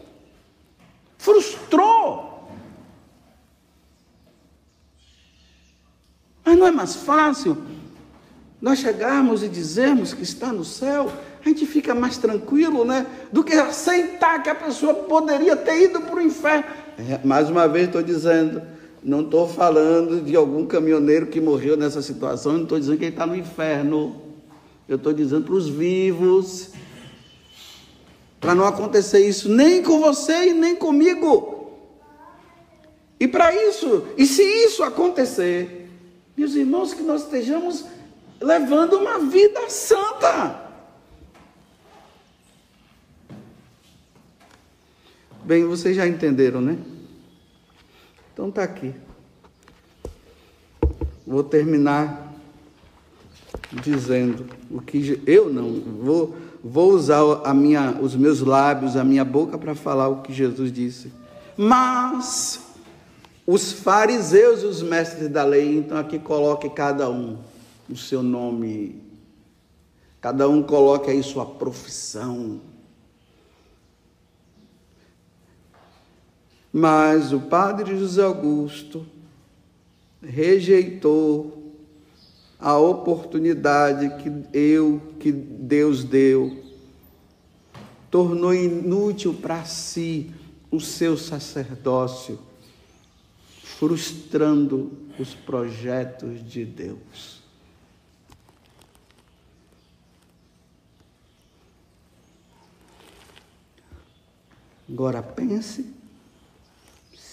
Frustrou. 1.18 2.48
Mas 6.44 6.56
não 6.56 6.66
é 6.66 6.70
mais 6.70 6.94
fácil 6.94 7.60
nós 8.60 8.78
chegarmos 8.78 9.42
e 9.42 9.48
dizermos 9.48 10.12
que 10.12 10.22
está 10.22 10.52
no 10.52 10.64
céu? 10.64 11.10
A 11.44 11.48
gente 11.48 11.64
fica 11.64 11.94
mais 11.94 12.18
tranquilo, 12.18 12.84
né? 12.84 13.06
Do 13.32 13.42
que 13.42 13.54
aceitar 13.54 14.42
que 14.42 14.50
a 14.50 14.54
pessoa 14.54 14.92
poderia 14.92 15.56
ter 15.56 15.84
ido 15.84 16.00
para 16.02 16.16
o 16.16 16.20
inferno. 16.20 16.64
É, 16.98 17.18
mais 17.26 17.48
uma 17.48 17.66
vez 17.66 17.86
estou 17.86 18.02
dizendo, 18.02 18.62
não 19.02 19.22
estou 19.22 19.48
falando 19.48 20.22
de 20.22 20.36
algum 20.36 20.66
caminhoneiro 20.66 21.26
que 21.26 21.40
morreu 21.40 21.76
nessa 21.76 22.02
situação, 22.02 22.52
não 22.52 22.62
estou 22.64 22.78
dizendo 22.78 22.98
que 22.98 23.04
ele 23.04 23.12
está 23.12 23.26
no 23.26 23.34
inferno. 23.34 24.20
Eu 24.88 24.96
estou 24.96 25.12
dizendo 25.12 25.44
para 25.44 25.54
os 25.54 25.68
vivos, 25.68 26.70
para 28.40 28.54
não 28.54 28.66
acontecer 28.66 29.26
isso 29.26 29.48
nem 29.48 29.82
com 29.82 30.00
você 30.00 30.48
e 30.48 30.52
nem 30.52 30.74
comigo. 30.74 31.70
E 33.18 33.28
para 33.28 33.54
isso, 33.54 34.06
e 34.16 34.26
se 34.26 34.42
isso 34.42 34.82
acontecer, 34.82 35.88
meus 36.36 36.54
irmãos, 36.54 36.92
que 36.92 37.02
nós 37.02 37.22
estejamos 37.22 37.84
levando 38.40 38.94
uma 38.94 39.18
vida 39.18 39.68
santa. 39.68 40.68
Bem, 45.44 45.64
vocês 45.66 45.94
já 45.94 46.06
entenderam, 46.06 46.60
né? 46.60 46.78
Então 48.40 48.48
está 48.48 48.62
aqui. 48.62 48.94
Vou 51.26 51.44
terminar 51.44 52.32
dizendo 53.70 54.46
o 54.70 54.80
que 54.80 55.22
eu 55.26 55.52
não 55.52 55.78
vou 56.02 56.34
vou 56.64 56.92
usar 56.92 57.20
a 57.44 57.52
minha, 57.52 57.98
os 58.00 58.16
meus 58.16 58.40
lábios, 58.40 58.96
a 58.96 59.04
minha 59.04 59.26
boca 59.26 59.58
para 59.58 59.74
falar 59.74 60.08
o 60.08 60.22
que 60.22 60.32
Jesus 60.32 60.72
disse. 60.72 61.12
Mas 61.54 62.62
os 63.46 63.72
fariseus 63.72 64.62
e 64.62 64.66
os 64.66 64.82
mestres 64.82 65.28
da 65.28 65.44
lei, 65.44 65.76
então 65.76 65.98
aqui 65.98 66.18
coloque 66.18 66.70
cada 66.70 67.10
um 67.10 67.36
o 67.90 67.96
seu 67.96 68.22
nome, 68.22 69.02
cada 70.18 70.48
um 70.48 70.62
coloque 70.62 71.10
aí 71.10 71.22
sua 71.22 71.44
profissão. 71.44 72.58
Mas 76.72 77.32
o 77.32 77.40
padre 77.40 77.98
José 77.98 78.22
Augusto 78.22 79.06
rejeitou 80.22 81.74
a 82.58 82.76
oportunidade 82.78 84.22
que 84.22 84.56
eu, 84.56 85.00
que 85.18 85.32
Deus 85.32 86.04
deu, 86.04 86.62
tornou 88.10 88.54
inútil 88.54 89.34
para 89.34 89.64
si 89.64 90.32
o 90.70 90.78
seu 90.78 91.16
sacerdócio, 91.16 92.38
frustrando 93.62 94.92
os 95.18 95.34
projetos 95.34 96.44
de 96.48 96.64
Deus. 96.64 97.40
Agora 104.88 105.22
pense 105.22 105.99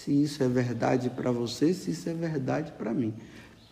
se 0.08 0.22
isso 0.22 0.42
é 0.42 0.48
verdade 0.48 1.10
para 1.10 1.30
você, 1.30 1.74
se 1.74 1.90
isso 1.90 2.08
é 2.08 2.14
verdade 2.14 2.72
para 2.72 2.94
mim. 2.94 3.12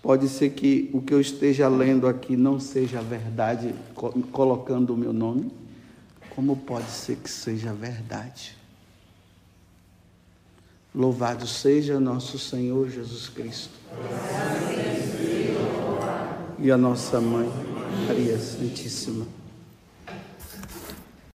Pode 0.02 0.28
ser 0.28 0.50
que 0.50 0.90
o 0.92 1.00
que 1.00 1.14
eu 1.14 1.20
esteja 1.20 1.66
lendo 1.66 2.06
aqui 2.06 2.36
não 2.36 2.60
seja 2.60 3.00
verdade, 3.00 3.74
colocando 4.32 4.92
o 4.92 4.96
meu 4.98 5.14
nome, 5.14 5.50
como 6.28 6.54
pode 6.54 6.90
ser 6.90 7.16
que 7.16 7.30
seja 7.30 7.72
verdade. 7.72 8.54
Louvado 10.94 11.46
seja 11.46 11.98
nosso 11.98 12.38
Senhor 12.38 12.90
Jesus 12.90 13.30
Cristo. 13.30 13.72
E 16.58 16.70
a 16.70 16.76
nossa 16.76 17.18
mãe, 17.18 17.50
Maria 18.06 18.38
Santíssima. 18.38 19.26